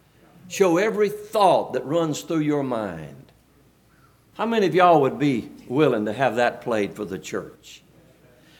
Show 0.54 0.78
every 0.78 1.10
thought 1.10 1.74
that 1.74 1.84
runs 1.84 2.22
through 2.22 2.42
your 2.42 2.62
mind. 2.62 3.32
How 4.36 4.46
many 4.46 4.68
of 4.68 4.76
y'all 4.76 5.02
would 5.02 5.18
be 5.18 5.50
willing 5.68 6.06
to 6.06 6.14
have 6.14 6.36
that 6.36 6.62
played 6.62 6.94
for 6.94 7.06
the 7.06 7.18
church? 7.18 7.82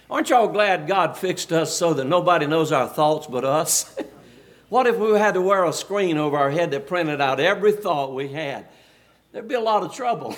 Aren't 0.10 0.32
y'all 0.32 0.48
glad 0.48 0.88
God 0.88 1.16
fixed 1.16 1.54
us 1.54 1.72
so 1.78 1.94
that 1.94 2.06
nobody 2.06 2.48
knows 2.48 2.72
our 2.72 2.88
thoughts 2.88 3.28
but 3.28 3.46
us? 3.46 3.96
what 4.70 4.88
if 4.88 4.98
we 4.98 5.12
had 5.20 5.36
to 5.36 5.42
wear 5.42 5.66
a 5.66 5.72
screen 5.72 6.18
over 6.18 6.36
our 6.36 6.50
head 6.50 6.72
that 6.72 6.88
printed 6.88 7.22
out 7.22 7.40
every 7.40 7.74
thought 7.74 8.16
we 8.16 8.30
had? 8.30 8.66
There'd 9.32 9.48
be 9.48 9.54
a 9.54 9.60
lot 9.60 9.84
of 9.84 9.94
trouble. 9.94 10.36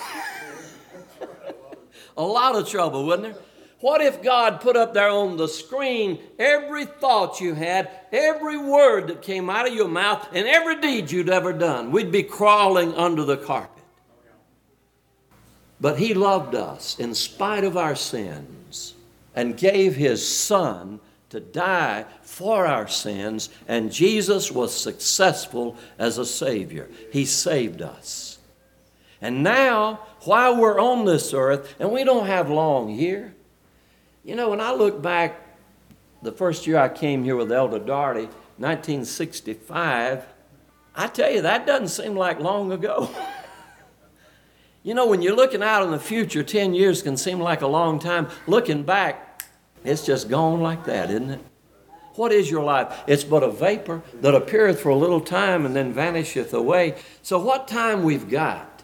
a 2.18 2.22
lot 2.22 2.54
of 2.54 2.68
trouble, 2.68 3.06
wouldn't 3.06 3.32
there? 3.32 3.42
What 3.80 4.00
if 4.00 4.22
God 4.22 4.60
put 4.62 4.76
up 4.76 4.94
there 4.94 5.10
on 5.10 5.36
the 5.36 5.48
screen 5.48 6.18
every 6.38 6.86
thought 6.86 7.40
you 7.40 7.54
had, 7.54 7.90
every 8.10 8.56
word 8.56 9.08
that 9.08 9.20
came 9.20 9.50
out 9.50 9.68
of 9.68 9.74
your 9.74 9.88
mouth, 9.88 10.26
and 10.32 10.46
every 10.46 10.80
deed 10.80 11.10
you'd 11.10 11.28
ever 11.28 11.52
done? 11.52 11.92
We'd 11.92 12.10
be 12.10 12.22
crawling 12.22 12.94
under 12.94 13.24
the 13.24 13.36
carpet. 13.36 13.84
But 15.78 15.98
He 15.98 16.14
loved 16.14 16.54
us 16.54 16.98
in 16.98 17.14
spite 17.14 17.64
of 17.64 17.76
our 17.76 17.94
sins 17.94 18.94
and 19.34 19.58
gave 19.58 19.94
His 19.94 20.26
Son 20.26 21.00
to 21.28 21.40
die 21.40 22.06
for 22.22 22.66
our 22.66 22.88
sins, 22.88 23.50
and 23.68 23.92
Jesus 23.92 24.50
was 24.50 24.74
successful 24.74 25.76
as 25.98 26.16
a 26.16 26.24
Savior. 26.24 26.88
He 27.12 27.26
saved 27.26 27.82
us. 27.82 28.38
And 29.20 29.42
now, 29.42 30.00
while 30.22 30.56
we're 30.56 30.80
on 30.80 31.04
this 31.04 31.34
earth, 31.34 31.74
and 31.78 31.92
we 31.92 32.04
don't 32.04 32.26
have 32.26 32.48
long 32.48 32.88
here, 32.88 33.35
you 34.26 34.34
know, 34.34 34.50
when 34.50 34.60
I 34.60 34.72
look 34.72 35.00
back, 35.00 35.40
the 36.20 36.32
first 36.32 36.66
year 36.66 36.78
I 36.78 36.88
came 36.88 37.22
here 37.22 37.36
with 37.36 37.52
Elder 37.52 37.78
Darty, 37.78 38.26
1965, 38.58 40.26
I 40.96 41.06
tell 41.06 41.30
you, 41.30 41.42
that 41.42 41.64
doesn't 41.64 41.88
seem 41.88 42.16
like 42.16 42.40
long 42.40 42.72
ago. 42.72 43.08
you 44.82 44.94
know, 44.94 45.06
when 45.06 45.22
you're 45.22 45.36
looking 45.36 45.62
out 45.62 45.84
in 45.84 45.92
the 45.92 46.00
future, 46.00 46.42
10 46.42 46.74
years 46.74 47.02
can 47.02 47.16
seem 47.16 47.38
like 47.38 47.62
a 47.62 47.68
long 47.68 48.00
time. 48.00 48.26
Looking 48.48 48.82
back, 48.82 49.44
it's 49.84 50.04
just 50.04 50.28
gone 50.28 50.60
like 50.60 50.84
that, 50.86 51.10
isn't 51.10 51.30
it? 51.30 51.40
What 52.16 52.32
is 52.32 52.50
your 52.50 52.64
life? 52.64 53.04
It's 53.06 53.22
but 53.22 53.44
a 53.44 53.50
vapor 53.50 54.02
that 54.22 54.34
appeareth 54.34 54.80
for 54.80 54.88
a 54.88 54.96
little 54.96 55.20
time 55.20 55.64
and 55.64 55.76
then 55.76 55.92
vanisheth 55.92 56.52
away. 56.52 56.96
So, 57.22 57.38
what 57.38 57.68
time 57.68 58.02
we've 58.02 58.28
got, 58.28 58.82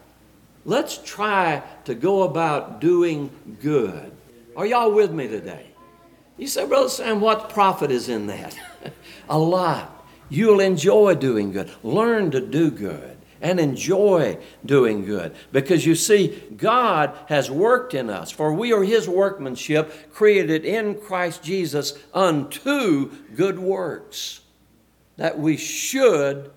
let's 0.63 0.99
try 0.99 1.63
to 1.83 1.95
go 1.95 2.23
about 2.23 2.79
doing 2.79 3.29
good. 3.59 4.12
Are 4.55 4.65
y'all 4.65 4.91
with 4.91 5.11
me 5.11 5.27
today? 5.27 5.67
You 6.37 6.47
say, 6.47 6.65
Brother 6.65 6.89
Sam, 6.89 7.21
what 7.21 7.49
profit 7.49 7.91
is 7.91 8.09
in 8.09 8.27
that? 8.27 8.57
a 9.29 9.37
lot. 9.37 10.05
You'll 10.29 10.59
enjoy 10.59 11.15
doing 11.15 11.51
good. 11.51 11.71
Learn 11.83 12.31
to 12.31 12.41
do 12.41 12.71
good 12.71 13.17
and 13.41 13.59
enjoy 13.59 14.37
doing 14.65 15.05
good. 15.05 15.35
Because 15.51 15.85
you 15.85 15.95
see, 15.95 16.41
God 16.55 17.15
has 17.27 17.51
worked 17.51 17.93
in 17.93 18.09
us, 18.09 18.31
for 18.31 18.53
we 18.53 18.73
are 18.73 18.83
His 18.83 19.07
workmanship, 19.07 20.11
created 20.13 20.65
in 20.65 20.95
Christ 20.95 21.43
Jesus 21.43 21.93
unto 22.13 23.11
good 23.35 23.59
works, 23.59 24.41
that 25.17 25.37
we 25.37 25.57
should 25.57 26.51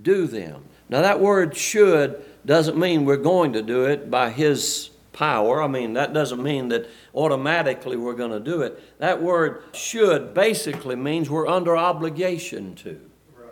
do 0.00 0.26
them. 0.26 0.64
Now, 0.88 1.02
that 1.02 1.20
word 1.20 1.56
should 1.56 2.24
doesn't 2.44 2.78
mean 2.78 3.04
we're 3.04 3.16
going 3.16 3.52
to 3.52 3.62
do 3.62 3.84
it 3.84 4.10
by 4.10 4.30
His 4.30 4.89
power. 5.12 5.62
I 5.62 5.66
mean, 5.66 5.94
that 5.94 6.12
doesn't 6.12 6.42
mean 6.42 6.68
that 6.68 6.88
automatically 7.14 7.96
we're 7.96 8.14
going 8.14 8.30
to 8.30 8.40
do 8.40 8.62
it. 8.62 8.98
That 8.98 9.22
word 9.22 9.62
should 9.72 10.34
basically 10.34 10.96
means 10.96 11.28
we're 11.28 11.48
under 11.48 11.76
obligation 11.76 12.74
to. 12.76 13.00
Right. 13.36 13.50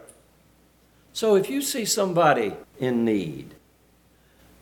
So 1.13 1.37
if 1.37 1.51
you 1.51 1.63
see 1.63 1.85
somebody 1.85 2.55
in 2.79 3.05
need, 3.05 3.55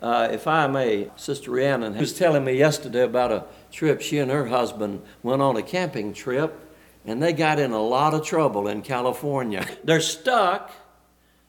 uh, 0.00 0.28
if 0.30 0.46
I 0.46 0.66
may, 0.66 1.10
Sister 1.16 1.50
Rhiannon 1.50 1.96
was 1.96 2.12
telling 2.12 2.44
me 2.44 2.52
yesterday 2.52 3.02
about 3.02 3.32
a 3.32 3.44
trip 3.72 4.00
she 4.00 4.18
and 4.18 4.30
her 4.30 4.46
husband 4.46 5.02
went 5.22 5.42
on 5.42 5.56
a 5.56 5.62
camping 5.62 6.12
trip, 6.12 6.54
and 7.06 7.22
they 7.22 7.32
got 7.32 7.58
in 7.58 7.72
a 7.72 7.80
lot 7.80 8.14
of 8.14 8.24
trouble 8.24 8.68
in 8.68 8.82
California. 8.82 9.66
They're 9.84 10.00
stuck. 10.00 10.72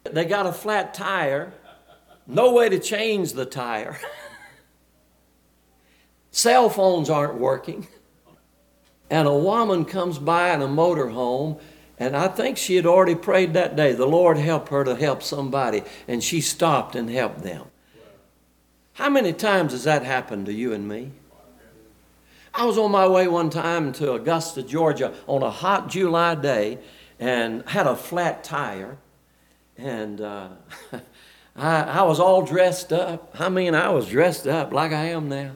They 0.03 0.23
got 0.23 0.45
a 0.45 0.53
flat 0.53 0.93
tire, 0.93 1.51
no 2.25 2.53
way 2.53 2.69
to 2.69 2.79
change 2.79 3.33
the 3.33 3.45
tire. 3.45 3.99
Cell 6.37 6.69
phones 6.69 7.09
aren't 7.09 7.39
working. 7.39 7.87
And 9.09 9.27
a 9.27 9.33
woman 9.33 9.85
comes 9.85 10.19
by 10.19 10.53
in 10.53 10.61
a 10.61 10.67
motor 10.67 11.07
home, 11.07 11.57
and 11.97 12.15
I 12.15 12.27
think 12.27 12.59
she 12.59 12.75
had 12.75 12.85
already 12.85 13.15
prayed 13.15 13.53
that 13.53 13.75
day, 13.75 13.93
the 13.93 14.05
Lord 14.05 14.37
help 14.37 14.69
her 14.69 14.83
to 14.83 14.95
help 14.95 15.23
somebody, 15.23 15.81
and 16.07 16.23
she 16.23 16.41
stopped 16.41 16.95
and 16.95 17.09
helped 17.09 17.41
them. 17.41 17.65
How 18.93 19.09
many 19.09 19.33
times 19.33 19.71
has 19.71 19.85
that 19.85 20.03
happened 20.03 20.45
to 20.45 20.53
you 20.53 20.73
and 20.73 20.87
me? 20.87 21.09
I 22.53 22.65
was 22.65 22.77
on 22.77 22.91
my 22.91 23.07
way 23.07 23.27
one 23.27 23.49
time 23.49 23.91
to 23.93 24.13
Augusta, 24.13 24.61
Georgia 24.61 25.15
on 25.25 25.41
a 25.41 25.49
hot 25.49 25.89
July 25.89 26.35
day 26.35 26.77
and 27.19 27.67
had 27.67 27.87
a 27.87 27.95
flat 27.95 28.43
tire. 28.43 28.99
And 29.75 30.21
uh, 30.21 30.49
I, 31.55 31.81
I 31.81 32.01
was 32.03 32.19
all 32.19 32.43
dressed 32.43 32.93
up. 32.93 33.35
I 33.39 33.49
mean, 33.49 33.73
I 33.73 33.89
was 33.89 34.07
dressed 34.07 34.45
up 34.45 34.71
like 34.71 34.91
I 34.91 35.05
am 35.05 35.29
now. 35.29 35.53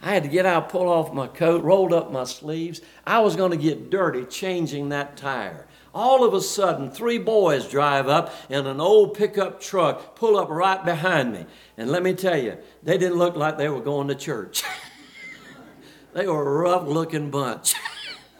I 0.00 0.14
had 0.14 0.22
to 0.22 0.28
get 0.28 0.46
out, 0.46 0.68
pull 0.68 0.88
off 0.88 1.12
my 1.12 1.26
coat, 1.26 1.64
rolled 1.64 1.92
up 1.92 2.12
my 2.12 2.24
sleeves. 2.24 2.80
I 3.04 3.18
was 3.18 3.34
going 3.34 3.50
to 3.50 3.56
get 3.56 3.90
dirty 3.90 4.24
changing 4.24 4.90
that 4.90 5.16
tire. 5.16 5.66
All 5.92 6.24
of 6.24 6.34
a 6.34 6.40
sudden, 6.40 6.90
three 6.90 7.18
boys 7.18 7.68
drive 7.68 8.08
up 8.08 8.32
in 8.48 8.66
an 8.66 8.80
old 8.80 9.14
pickup 9.14 9.60
truck, 9.60 10.14
pull 10.14 10.38
up 10.38 10.48
right 10.50 10.84
behind 10.84 11.32
me. 11.32 11.46
And 11.76 11.90
let 11.90 12.04
me 12.04 12.14
tell 12.14 12.36
you, 12.36 12.58
they 12.82 12.96
didn't 12.98 13.18
look 13.18 13.34
like 13.34 13.58
they 13.58 13.68
were 13.68 13.80
going 13.80 14.06
to 14.08 14.14
church. 14.14 14.62
they 16.12 16.28
were 16.28 16.46
a 16.46 16.62
rough 16.62 16.86
looking 16.86 17.30
bunch. 17.30 17.74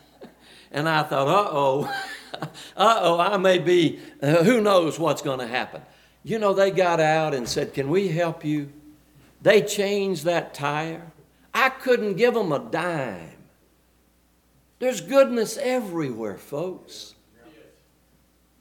and 0.70 0.88
I 0.88 1.02
thought, 1.02 1.26
uh 1.26 1.48
oh, 1.50 1.94
uh 2.76 2.98
oh, 3.00 3.18
I 3.18 3.36
may 3.38 3.58
be, 3.58 3.98
uh, 4.22 4.44
who 4.44 4.60
knows 4.60 4.98
what's 4.98 5.22
going 5.22 5.40
to 5.40 5.48
happen. 5.48 5.82
You 6.22 6.38
know, 6.38 6.52
they 6.52 6.70
got 6.70 7.00
out 7.00 7.34
and 7.34 7.48
said, 7.48 7.74
Can 7.74 7.88
we 7.88 8.08
help 8.08 8.44
you? 8.44 8.70
They 9.40 9.62
changed 9.62 10.24
that 10.24 10.52
tire. 10.54 11.12
I 11.58 11.70
couldn't 11.70 12.14
give 12.14 12.34
them 12.34 12.52
a 12.52 12.60
dime. 12.60 13.32
There's 14.78 15.00
goodness 15.00 15.56
everywhere, 15.56 16.38
folks. 16.38 17.16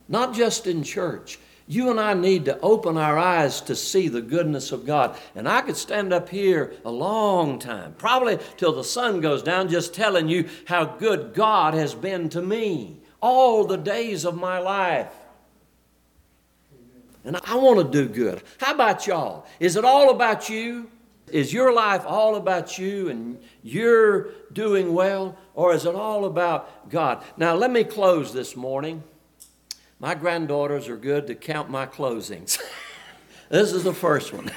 Not 0.07 0.33
just 0.33 0.65
in 0.65 0.81
church. 0.81 1.37
You 1.67 1.91
and 1.91 1.99
I 1.99 2.15
need 2.15 2.45
to 2.45 2.59
open 2.61 2.97
our 2.97 3.19
eyes 3.19 3.61
to 3.61 3.75
see 3.75 4.07
the 4.07 4.21
goodness 4.21 4.71
of 4.71 4.87
God. 4.87 5.15
And 5.35 5.47
I 5.47 5.61
could 5.61 5.77
stand 5.77 6.11
up 6.11 6.27
here 6.29 6.73
a 6.85 6.89
long 6.89 7.59
time, 7.59 7.93
probably 7.99 8.39
till 8.55 8.73
the 8.73 8.83
sun 8.83 9.21
goes 9.21 9.43
down, 9.43 9.69
just 9.69 9.93
telling 9.93 10.27
you 10.27 10.49
how 10.65 10.85
good 10.85 11.35
God 11.35 11.75
has 11.75 11.93
been 11.93 12.29
to 12.29 12.41
me 12.41 12.97
all 13.21 13.63
the 13.65 13.77
days 13.77 14.25
of 14.25 14.35
my 14.35 14.57
life. 14.57 15.13
And 17.23 17.37
I 17.45 17.57
want 17.57 17.77
to 17.79 18.05
do 18.05 18.11
good. 18.11 18.41
How 18.57 18.73
about 18.73 19.05
y'all? 19.05 19.45
Is 19.59 19.75
it 19.75 19.85
all 19.85 20.09
about 20.09 20.49
you? 20.49 20.89
Is 21.31 21.51
your 21.51 21.73
life 21.73 22.03
all 22.05 22.35
about 22.35 22.77
you 22.77 23.09
and 23.09 23.39
you're 23.61 24.29
doing 24.53 24.93
well, 24.93 25.37
or 25.53 25.73
is 25.73 25.85
it 25.85 25.93
all 25.93 26.25
about 26.25 26.89
God? 26.89 27.23
Now, 27.35 27.53
let 27.55 27.69
me 27.69 27.83
close 27.83 28.31
this 28.31 28.55
morning. 28.55 29.03
My 29.99 30.15
granddaughters 30.15 30.87
are 30.87 30.95
good 30.95 31.27
to 31.27 31.35
count 31.35 31.69
my 31.69 31.85
closings. 31.85 32.61
this 33.49 33.73
is 33.73 33.83
the 33.83 33.93
first 33.93 34.31
one. 34.31 34.49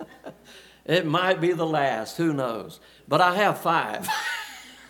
it 0.86 1.06
might 1.06 1.40
be 1.40 1.52
the 1.52 1.66
last, 1.66 2.16
who 2.16 2.32
knows? 2.32 2.80
But 3.06 3.20
I 3.20 3.36
have 3.36 3.60
five. 3.60 4.08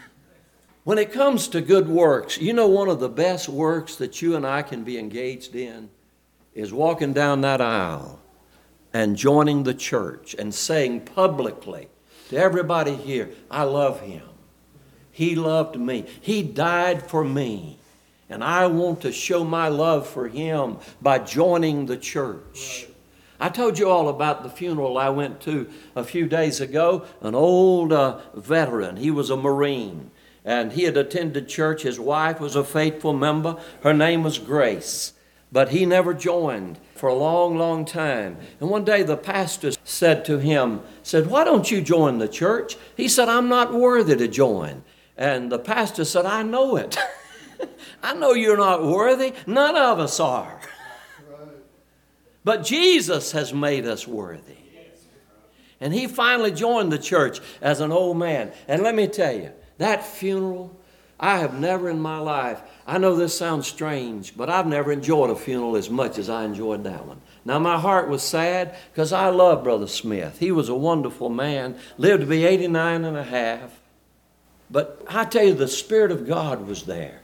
when 0.84 0.96
it 0.96 1.12
comes 1.12 1.48
to 1.48 1.60
good 1.60 1.88
works, 1.88 2.38
you 2.38 2.54
know, 2.54 2.68
one 2.68 2.88
of 2.88 3.00
the 3.00 3.08
best 3.10 3.50
works 3.50 3.96
that 3.96 4.22
you 4.22 4.34
and 4.34 4.46
I 4.46 4.62
can 4.62 4.82
be 4.82 4.98
engaged 4.98 5.54
in 5.54 5.90
is 6.54 6.72
walking 6.72 7.12
down 7.12 7.42
that 7.42 7.60
aisle 7.60 8.20
and 8.96 9.14
joining 9.14 9.64
the 9.64 9.74
church 9.74 10.34
and 10.38 10.54
saying 10.54 11.02
publicly 11.02 11.86
to 12.30 12.36
everybody 12.38 12.94
here, 12.94 13.28
I 13.50 13.64
love 13.64 14.00
him. 14.00 14.22
He 15.12 15.34
loved 15.34 15.78
me. 15.78 16.06
He 16.22 16.42
died 16.42 17.02
for 17.02 17.22
me. 17.22 17.78
And 18.30 18.42
I 18.42 18.68
want 18.68 19.02
to 19.02 19.12
show 19.12 19.44
my 19.44 19.68
love 19.68 20.08
for 20.08 20.28
him 20.28 20.78
by 21.02 21.18
joining 21.18 21.84
the 21.84 21.98
church. 21.98 22.86
I 23.38 23.50
told 23.50 23.78
you 23.78 23.90
all 23.90 24.08
about 24.08 24.42
the 24.42 24.48
funeral 24.48 24.96
I 24.96 25.10
went 25.10 25.42
to 25.42 25.68
a 25.94 26.02
few 26.02 26.26
days 26.26 26.62
ago. 26.62 27.04
An 27.20 27.34
old 27.34 27.92
uh, 27.92 28.20
veteran, 28.34 28.96
he 28.96 29.10
was 29.10 29.28
a 29.28 29.36
Marine, 29.36 30.10
and 30.42 30.72
he 30.72 30.84
had 30.84 30.96
attended 30.96 31.50
church. 31.50 31.82
His 31.82 32.00
wife 32.00 32.40
was 32.40 32.56
a 32.56 32.64
faithful 32.64 33.12
member. 33.12 33.58
Her 33.82 33.92
name 33.92 34.22
was 34.22 34.38
Grace, 34.38 35.12
but 35.52 35.70
he 35.70 35.86
never 35.86 36.12
joined 36.12 36.78
for 36.94 37.08
a 37.08 37.14
long, 37.14 37.56
long 37.56 37.84
time. 37.84 38.36
And 38.60 38.70
one 38.70 38.84
day 38.84 39.02
the 39.02 39.16
pastor 39.16 39.72
said 39.84 40.24
to 40.26 40.38
him, 40.38 40.80
said, 41.02 41.28
"Why 41.28 41.44
don't 41.44 41.70
you 41.70 41.80
join 41.80 42.18
the 42.18 42.28
church?" 42.28 42.76
He 42.96 43.08
said, 43.08 43.28
"I'm 43.28 43.48
not 43.48 43.72
worthy 43.72 44.16
to 44.16 44.28
join." 44.28 44.82
And 45.16 45.50
the 45.50 45.58
pastor 45.58 46.04
said, 46.04 46.26
"I 46.26 46.42
know 46.42 46.76
it." 46.76 46.96
I 48.02 48.14
know 48.14 48.32
you're 48.32 48.56
not 48.56 48.84
worthy. 48.84 49.32
None 49.46 49.76
of 49.76 49.98
us 49.98 50.20
are. 50.20 50.60
But 52.44 52.62
Jesus 52.62 53.32
has 53.32 53.52
made 53.52 53.86
us 53.86 54.06
worthy. 54.06 54.54
And 55.80 55.92
he 55.92 56.06
finally 56.06 56.52
joined 56.52 56.92
the 56.92 56.98
church 56.98 57.40
as 57.60 57.80
an 57.80 57.92
old 57.92 58.16
man. 58.16 58.52
And 58.68 58.82
let 58.82 58.94
me 58.94 59.08
tell 59.08 59.34
you, 59.34 59.50
that 59.78 60.06
funeral, 60.06 60.78
I 61.18 61.38
have 61.38 61.58
never 61.58 61.88
in 61.88 62.00
my 62.00 62.18
life, 62.18 62.60
I 62.86 62.98
know 62.98 63.16
this 63.16 63.36
sounds 63.36 63.66
strange, 63.66 64.36
but 64.36 64.50
I've 64.50 64.66
never 64.66 64.92
enjoyed 64.92 65.30
a 65.30 65.36
funeral 65.36 65.76
as 65.76 65.88
much 65.88 66.18
as 66.18 66.28
I 66.28 66.44
enjoyed 66.44 66.84
that 66.84 67.06
one. 67.06 67.20
Now, 67.44 67.58
my 67.58 67.78
heart 67.78 68.08
was 68.08 68.22
sad 68.22 68.76
because 68.92 69.12
I 69.12 69.28
love 69.28 69.64
Brother 69.64 69.86
Smith. 69.86 70.38
He 70.38 70.52
was 70.52 70.68
a 70.68 70.74
wonderful 70.74 71.30
man, 71.30 71.76
lived 71.96 72.20
to 72.20 72.26
be 72.26 72.44
89 72.44 73.04
and 73.04 73.16
a 73.16 73.24
half. 73.24 73.80
But 74.70 75.02
I 75.08 75.24
tell 75.24 75.44
you, 75.44 75.54
the 75.54 75.68
Spirit 75.68 76.10
of 76.10 76.26
God 76.26 76.66
was 76.66 76.82
there. 76.82 77.20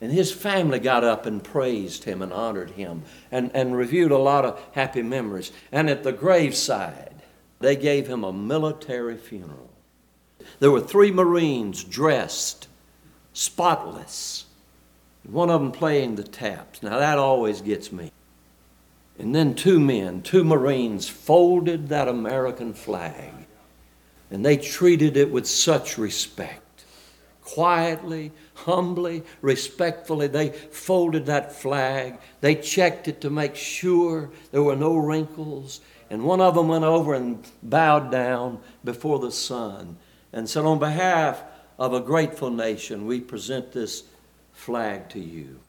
And 0.00 0.12
his 0.12 0.30
family 0.30 0.78
got 0.78 1.02
up 1.02 1.26
and 1.26 1.42
praised 1.42 2.04
him 2.04 2.22
and 2.22 2.32
honored 2.32 2.70
him 2.70 3.02
and, 3.32 3.50
and 3.52 3.76
reviewed 3.76 4.12
a 4.12 4.18
lot 4.18 4.44
of 4.44 4.62
happy 4.72 5.02
memories. 5.02 5.50
And 5.72 5.90
at 5.90 6.04
the 6.04 6.12
graveside, 6.12 7.14
they 7.58 7.74
gave 7.74 8.06
him 8.06 8.22
a 8.22 8.32
military 8.32 9.16
funeral. 9.16 9.70
There 10.60 10.70
were 10.70 10.80
three 10.80 11.10
Marines 11.10 11.82
dressed, 11.82 12.67
spotless, 13.38 14.46
one 15.22 15.50
of 15.50 15.60
them 15.60 15.72
playing 15.72 16.16
the 16.16 16.24
taps. 16.24 16.82
Now 16.82 16.98
that 16.98 17.18
always 17.18 17.60
gets 17.60 17.92
me. 17.92 18.10
And 19.18 19.34
then 19.34 19.54
two 19.54 19.78
men, 19.80 20.22
two 20.22 20.44
Marines, 20.44 21.08
folded 21.08 21.88
that 21.88 22.08
American 22.08 22.72
flag 22.72 23.32
and 24.30 24.44
they 24.44 24.56
treated 24.56 25.16
it 25.16 25.30
with 25.30 25.46
such 25.46 25.98
respect 25.98 26.62
quietly, 27.42 28.30
humbly, 28.52 29.22
respectfully. 29.40 30.26
They 30.26 30.50
folded 30.50 31.24
that 31.26 31.50
flag. 31.50 32.18
They 32.42 32.54
checked 32.54 33.08
it 33.08 33.22
to 33.22 33.30
make 33.30 33.56
sure 33.56 34.30
there 34.50 34.62
were 34.62 34.76
no 34.76 34.96
wrinkles. 34.96 35.80
And 36.10 36.24
one 36.24 36.42
of 36.42 36.54
them 36.54 36.68
went 36.68 36.84
over 36.84 37.14
and 37.14 37.42
bowed 37.62 38.12
down 38.12 38.60
before 38.84 39.18
the 39.18 39.32
son 39.32 39.96
and 40.30 40.48
said, 40.48 40.66
On 40.66 40.78
behalf 40.78 41.42
of 41.78 41.94
a 41.94 42.00
grateful 42.00 42.50
nation, 42.50 43.06
we 43.06 43.20
present 43.20 43.72
this 43.72 44.04
flag 44.52 45.08
to 45.10 45.20
you. 45.20 45.60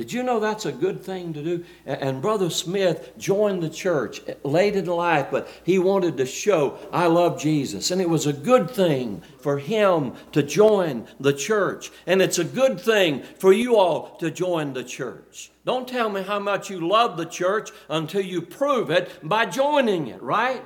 Did 0.00 0.14
you 0.14 0.22
know 0.22 0.40
that's 0.40 0.64
a 0.64 0.72
good 0.72 1.02
thing 1.02 1.34
to 1.34 1.42
do? 1.42 1.64
And 1.84 2.22
Brother 2.22 2.48
Smith 2.48 3.12
joined 3.18 3.62
the 3.62 3.68
church 3.68 4.22
late 4.44 4.74
in 4.74 4.86
life, 4.86 5.26
but 5.30 5.46
he 5.62 5.78
wanted 5.78 6.16
to 6.16 6.24
show, 6.24 6.78
I 6.90 7.04
love 7.04 7.38
Jesus. 7.38 7.90
And 7.90 8.00
it 8.00 8.08
was 8.08 8.26
a 8.26 8.32
good 8.32 8.70
thing 8.70 9.20
for 9.40 9.58
him 9.58 10.14
to 10.32 10.42
join 10.42 11.06
the 11.20 11.34
church. 11.34 11.90
And 12.06 12.22
it's 12.22 12.38
a 12.38 12.44
good 12.44 12.80
thing 12.80 13.22
for 13.38 13.52
you 13.52 13.76
all 13.76 14.16
to 14.20 14.30
join 14.30 14.72
the 14.72 14.84
church. 14.84 15.50
Don't 15.66 15.86
tell 15.86 16.08
me 16.08 16.22
how 16.22 16.38
much 16.38 16.70
you 16.70 16.88
love 16.88 17.18
the 17.18 17.26
church 17.26 17.68
until 17.90 18.22
you 18.22 18.40
prove 18.40 18.88
it 18.88 19.10
by 19.22 19.44
joining 19.44 20.06
it, 20.08 20.22
right? 20.22 20.64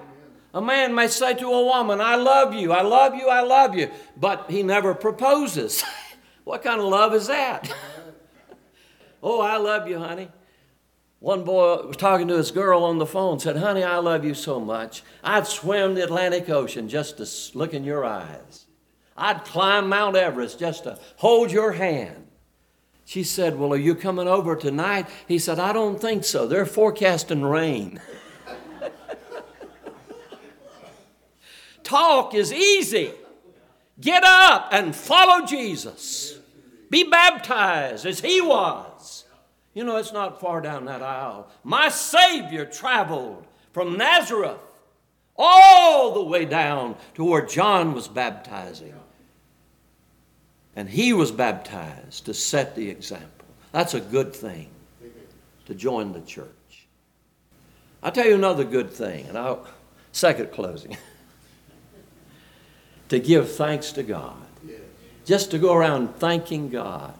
A 0.55 0.62
man 0.62 0.95
may 0.95 1.09
say 1.09 1.35
to 1.35 1.47
a 1.49 1.64
woman, 1.64 2.01
I 2.01 2.14
love 2.14 2.55
you, 2.55 2.73
I 2.73 2.83
love 2.83 3.17
you, 3.17 3.29
I 3.29 3.40
love 3.40 3.75
you, 3.75 3.90
but 4.17 4.49
he 4.49 4.62
never 4.62 4.95
proposes. 4.95 5.83
what 6.45 6.62
kind 6.62 6.81
of 6.81 6.87
love 6.87 7.12
is 7.12 7.27
that? 7.27 7.71
Oh, 9.27 9.40
I 9.40 9.57
love 9.57 9.88
you, 9.88 9.99
honey. 9.99 10.29
One 11.19 11.45
boy 11.45 11.87
was 11.87 11.97
talking 11.97 12.29
to 12.29 12.37
his 12.37 12.51
girl 12.51 12.85
on 12.85 12.99
the 12.99 13.07
phone, 13.07 13.38
said, 13.40 13.57
Honey, 13.57 13.83
I 13.83 13.97
love 13.97 14.23
you 14.23 14.35
so 14.35 14.61
much. 14.61 15.03
I'd 15.23 15.47
swim 15.47 15.95
the 15.95 16.05
Atlantic 16.05 16.51
Ocean 16.51 16.90
just 16.90 17.17
to 17.17 17.59
look 17.59 17.73
in 17.73 17.85
your 17.85 18.05
eyes. 18.05 18.67
I'd 19.17 19.43
climb 19.47 19.88
Mount 19.88 20.14
Everest 20.14 20.59
just 20.59 20.85
to 20.85 20.99
hold 21.17 21.51
your 21.51 21.73
hand. 21.73 22.27
She 23.07 23.23
said, 23.25 23.59
Well, 23.59 23.73
are 23.73 23.79
you 23.79 23.95
coming 23.95 24.29
over 24.29 24.57
tonight? 24.57 25.07
He 25.27 25.38
said, 25.38 25.59
I 25.59 25.73
don't 25.73 25.99
think 25.99 26.25
so. 26.25 26.47
They're 26.47 26.67
forecasting 26.67 27.43
rain. 27.43 28.03
Talk 31.85 32.35
is 32.35 32.53
easy. 32.53 33.12
Get 34.01 34.25
up 34.25 34.68
and 34.73 34.97
follow 34.97 35.47
Jesus. 35.47 36.38
Be 36.90 37.05
baptized 37.05 38.07
as 38.07 38.20
he 38.20 38.40
was. 38.40 39.25
You 39.75 39.85
know, 39.85 39.97
it's 39.97 40.12
not 40.12 40.40
far 40.40 40.61
down 40.61 40.87
that 40.87 41.03
aisle. 41.03 41.49
My 41.62 41.88
Savior 41.88 42.64
traveled 42.64 43.44
from 43.73 43.97
Nazareth 43.97 44.59
all 45.37 46.14
the 46.14 46.25
way 46.25 46.44
down 46.44 46.97
to 47.14 47.25
where 47.25 47.44
John 47.44 47.92
was 47.92 48.09
baptizing. 48.09 48.94
And 50.77 50.88
he 50.88 51.12
was 51.12 51.31
baptized 51.31 52.27
to 52.27 52.35
set 52.35 52.75
the 52.75 52.88
example. 52.88 53.47
That's 53.73 53.94
a 53.94 54.01
good 54.01 54.35
thing 54.35 54.70
to 55.66 55.75
join 55.75 56.12
the 56.12 56.20
church. 56.20 56.87
I'll 58.03 58.12
tell 58.12 58.27
you 58.27 58.35
another 58.35 58.64
good 58.64 58.90
thing, 58.90 59.27
and 59.27 59.38
I'll, 59.38 59.66
second 60.12 60.53
closing. 60.53 60.97
to 63.09 63.19
give 63.19 63.53
thanks 63.53 63.93
to 63.93 64.03
God. 64.03 64.37
Just 65.25 65.51
to 65.53 65.59
go 65.59 65.73
around 65.73 66.17
thanking 66.17 66.69
God. 66.69 67.14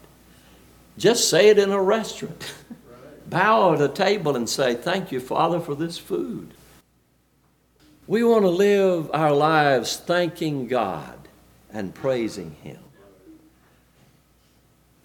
Just 0.99 1.31
say 1.31 1.49
it 1.49 1.59
in 1.59 1.70
a 1.70 1.81
restaurant. 1.81 2.55
Bow 3.27 3.73
at 3.75 3.81
a 3.81 3.88
table 3.88 4.37
and 4.37 4.49
say, 4.49 4.75
Thank 4.75 5.11
you, 5.11 5.20
Father, 5.20 5.59
for 5.59 5.75
this 5.75 5.97
food. 5.97 6.53
We 8.07 8.23
want 8.23 8.42
to 8.42 8.51
live 8.51 9.11
our 9.14 9.33
lives 9.33 9.97
thanking 9.97 10.68
God 10.68 11.18
and 11.73 11.94
praising 11.94 12.57
Him. 12.62 12.79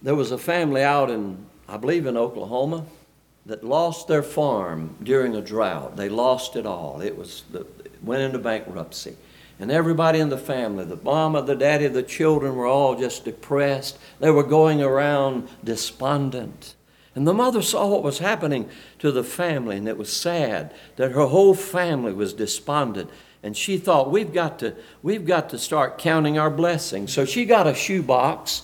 There 0.02 0.14
was 0.14 0.30
a 0.30 0.38
family 0.38 0.82
out 0.82 1.10
in, 1.10 1.46
I 1.68 1.78
believe, 1.78 2.06
in 2.06 2.16
Oklahoma 2.16 2.84
that 3.46 3.64
lost 3.64 4.06
their 4.06 4.22
farm 4.22 4.96
during 5.02 5.34
a 5.34 5.40
drought. 5.40 5.96
They 5.96 6.08
lost 6.08 6.56
it 6.56 6.66
all. 6.66 7.00
It 7.00 7.16
was 7.16 7.42
it 7.54 7.66
went 8.02 8.22
into 8.22 8.38
bankruptcy. 8.38 9.16
And 9.60 9.70
everybody 9.70 10.18
in 10.18 10.30
the 10.30 10.38
family, 10.38 10.86
the 10.86 10.96
mama, 10.96 11.42
the 11.42 11.54
daddy, 11.54 11.86
the 11.86 12.02
children 12.02 12.56
were 12.56 12.66
all 12.66 12.98
just 12.98 13.26
depressed. 13.26 13.98
They 14.18 14.30
were 14.30 14.42
going 14.42 14.80
around 14.80 15.48
despondent. 15.62 16.74
And 17.14 17.28
the 17.28 17.34
mother 17.34 17.60
saw 17.60 17.88
what 17.88 18.02
was 18.02 18.20
happening 18.20 18.70
to 19.00 19.12
the 19.12 19.22
family, 19.22 19.76
and 19.76 19.86
it 19.86 19.98
was 19.98 20.10
sad 20.10 20.72
that 20.96 21.12
her 21.12 21.26
whole 21.26 21.54
family 21.54 22.14
was 22.14 22.32
despondent. 22.32 23.10
And 23.42 23.54
she 23.54 23.76
thought, 23.76 24.10
we've 24.10 24.32
got 24.32 24.58
to, 24.60 24.74
we've 25.02 25.26
got 25.26 25.50
to 25.50 25.58
start 25.58 25.98
counting 25.98 26.38
our 26.38 26.50
blessings. 26.50 27.12
So 27.12 27.26
she 27.26 27.44
got 27.44 27.66
a 27.66 27.74
shoebox 27.74 28.62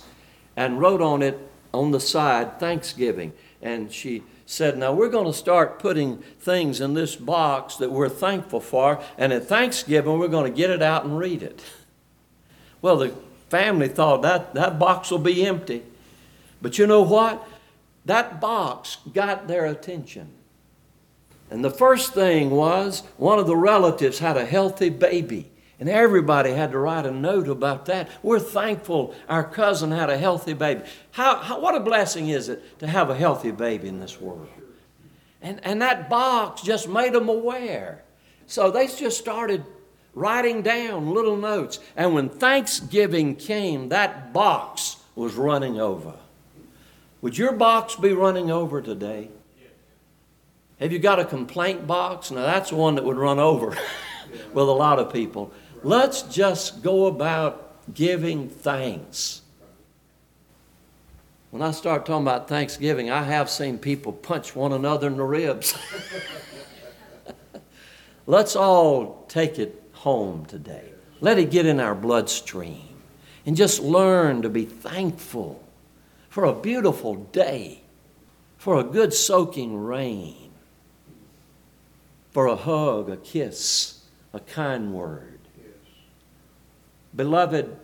and 0.57 0.81
wrote 0.81 1.03
on 1.03 1.23
it 1.23 1.39
on 1.75 1.91
the 1.91 2.01
side, 2.01 2.59
Thanksgiving. 2.59 3.35
And 3.61 3.93
she 3.93 4.23
said, 4.47 4.79
Now 4.79 4.93
we're 4.93 5.11
going 5.11 5.27
to 5.27 5.37
start 5.37 5.79
putting 5.79 6.19
things 6.41 6.81
in 6.81 6.95
this 6.95 7.17
box 7.17 7.77
that 7.77 7.91
we're 7.91 8.09
thankful 8.09 8.61
for, 8.61 9.03
and 9.19 9.33
at 9.33 9.45
Thanksgiving 9.45 10.19
we're 10.19 10.29
going 10.29 10.51
to 10.51 10.57
get 10.57 10.71
it 10.71 10.81
out 10.81 11.05
and 11.05 11.19
read 11.19 11.43
it. 11.43 11.63
Well, 12.81 12.97
the 12.97 13.15
family 13.51 13.89
thought 13.89 14.23
that, 14.23 14.55
that 14.55 14.79
box 14.79 15.11
will 15.11 15.19
be 15.19 15.45
empty. 15.45 15.83
But 16.63 16.79
you 16.79 16.87
know 16.87 17.03
what? 17.03 17.47
That 18.05 18.41
box 18.41 18.99
got 19.13 19.49
their 19.49 19.67
attention. 19.67 20.31
And 21.51 21.65
the 21.65 21.71
first 21.71 22.15
thing 22.15 22.51
was 22.51 23.03
one 23.17 23.39
of 23.39 23.47
the 23.47 23.57
relatives 23.57 24.19
had 24.19 24.37
a 24.37 24.45
healthy 24.45 24.89
baby. 24.89 25.51
And 25.79 25.89
everybody 25.89 26.53
had 26.53 26.73
to 26.73 26.79
write 26.79 27.05
a 27.05 27.11
note 27.11 27.49
about 27.49 27.87
that. 27.87 28.09
We're 28.23 28.41
thankful 28.41 29.15
our 29.29 29.45
cousin 29.45 29.91
had 29.91 30.09
a 30.09 30.17
healthy 30.17 30.55
baby. 30.55 30.83
How, 31.11 31.37
how, 31.37 31.61
what 31.61 31.75
a 31.75 31.81
blessing 31.81 32.29
is 32.29 32.49
it 32.49 32.79
to 32.79 32.87
have 32.87 33.11
a 33.11 33.15
healthy 33.15 33.51
baby 33.51 33.89
in 33.89 34.01
this 34.01 34.19
world? 34.21 34.49
And, 35.43 35.61
and 35.65 35.83
that 35.83 36.09
box 36.09 36.63
just 36.63 36.89
made 36.89 37.13
them 37.13 37.29
aware. 37.29 38.03
So 38.47 38.71
they 38.71 38.87
just 38.87 39.19
started 39.19 39.65
writing 40.15 40.63
down 40.63 41.11
little 41.11 41.37
notes. 41.37 41.79
And 41.95 42.15
when 42.15 42.31
Thanksgiving 42.31 43.37
came, 43.37 43.91
that 43.91 44.33
box 44.33 44.97
was 45.15 45.35
running 45.35 45.79
over. 45.79 46.15
Would 47.21 47.37
your 47.37 47.53
box 47.53 47.97
be 47.97 48.13
running 48.13 48.51
over 48.51 48.81
today? 48.81 49.29
Have 50.81 50.93
you 50.93 50.99
got 50.99 51.19
a 51.19 51.25
complaint 51.25 51.87
box? 51.87 52.31
Now, 52.31 52.43
that's 52.43 52.71
one 52.71 52.95
that 52.97 53.05
would 53.05 53.17
run 53.17 53.39
over 53.39 53.69
with 54.53 54.69
a 54.69 54.73
lot 54.73 54.99
of 54.99 55.13
people. 55.13 55.53
Let's 55.87 56.23
just 56.23 56.83
go 56.83 57.07
about 57.07 57.95
giving 57.95 58.49
thanks. 58.49 59.43
When 61.53 61.63
I 61.63 61.71
start 61.71 62.05
talking 62.05 62.25
about 62.25 62.49
Thanksgiving, 62.49 63.09
I 63.09 63.23
have 63.23 63.49
seen 63.49 63.79
people 63.79 64.13
punch 64.13 64.57
one 64.57 64.73
another 64.73 65.07
in 65.07 65.17
the 65.17 65.23
ribs. 65.23 65.79
Let's 68.27 68.57
all 68.57 69.27
take 69.29 69.61
it 69.61 69.81
home 69.93 70.45
today. 70.47 70.91
Let 71.21 71.39
it 71.39 71.53
get 71.53 71.67
in 71.67 71.79
our 71.79 71.95
bloodstream 71.95 72.97
and 73.47 73.57
just 73.57 73.81
learn 73.81 74.43
to 74.43 74.49
be 74.49 74.65
thankful 74.65 75.63
for 76.29 76.47
a 76.47 76.53
beautiful 76.53 77.15
day, 77.15 77.83
for 78.59 78.81
a 78.81 78.83
good 78.83 79.15
soaking 79.15 79.85
rain, 79.85 80.51
for 82.33 82.47
a 82.47 82.57
hug, 82.57 83.09
a 83.09 83.17
kiss, 83.17 84.03
a 84.33 84.41
kind 84.41 84.93
word. 84.93 85.36
Beloved, 87.17 87.75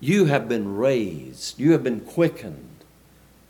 you 0.00 0.24
have 0.24 0.48
been 0.48 0.76
raised, 0.76 1.60
you 1.60 1.72
have 1.72 1.84
been 1.84 2.00
quickened, 2.00 2.84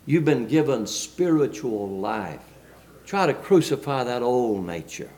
you've 0.07 0.25
been 0.25 0.49
given 0.49 0.87
spiritual 0.87 1.89
life. 1.89 2.43
Try 3.07 3.27
to 3.27 3.35
crucify 3.35 4.05
that 4.05 4.23
old 4.23 4.67
nature, 4.67 5.11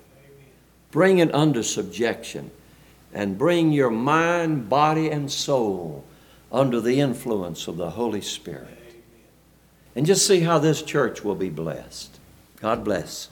bring 0.90 1.18
it 1.18 1.34
under 1.34 1.62
subjection, 1.62 2.50
and 3.12 3.38
bring 3.38 3.72
your 3.72 3.90
mind, 3.90 4.68
body, 4.68 5.10
and 5.10 5.32
soul 5.32 6.04
under 6.52 6.80
the 6.80 7.00
influence 7.00 7.66
of 7.66 7.76
the 7.76 7.90
Holy 7.90 8.20
Spirit. 8.20 8.76
And 9.96 10.06
just 10.06 10.26
see 10.26 10.40
how 10.40 10.58
this 10.58 10.82
church 10.82 11.24
will 11.24 11.34
be 11.34 11.48
blessed. 11.48 12.20
God 12.60 12.84
bless. 12.84 13.28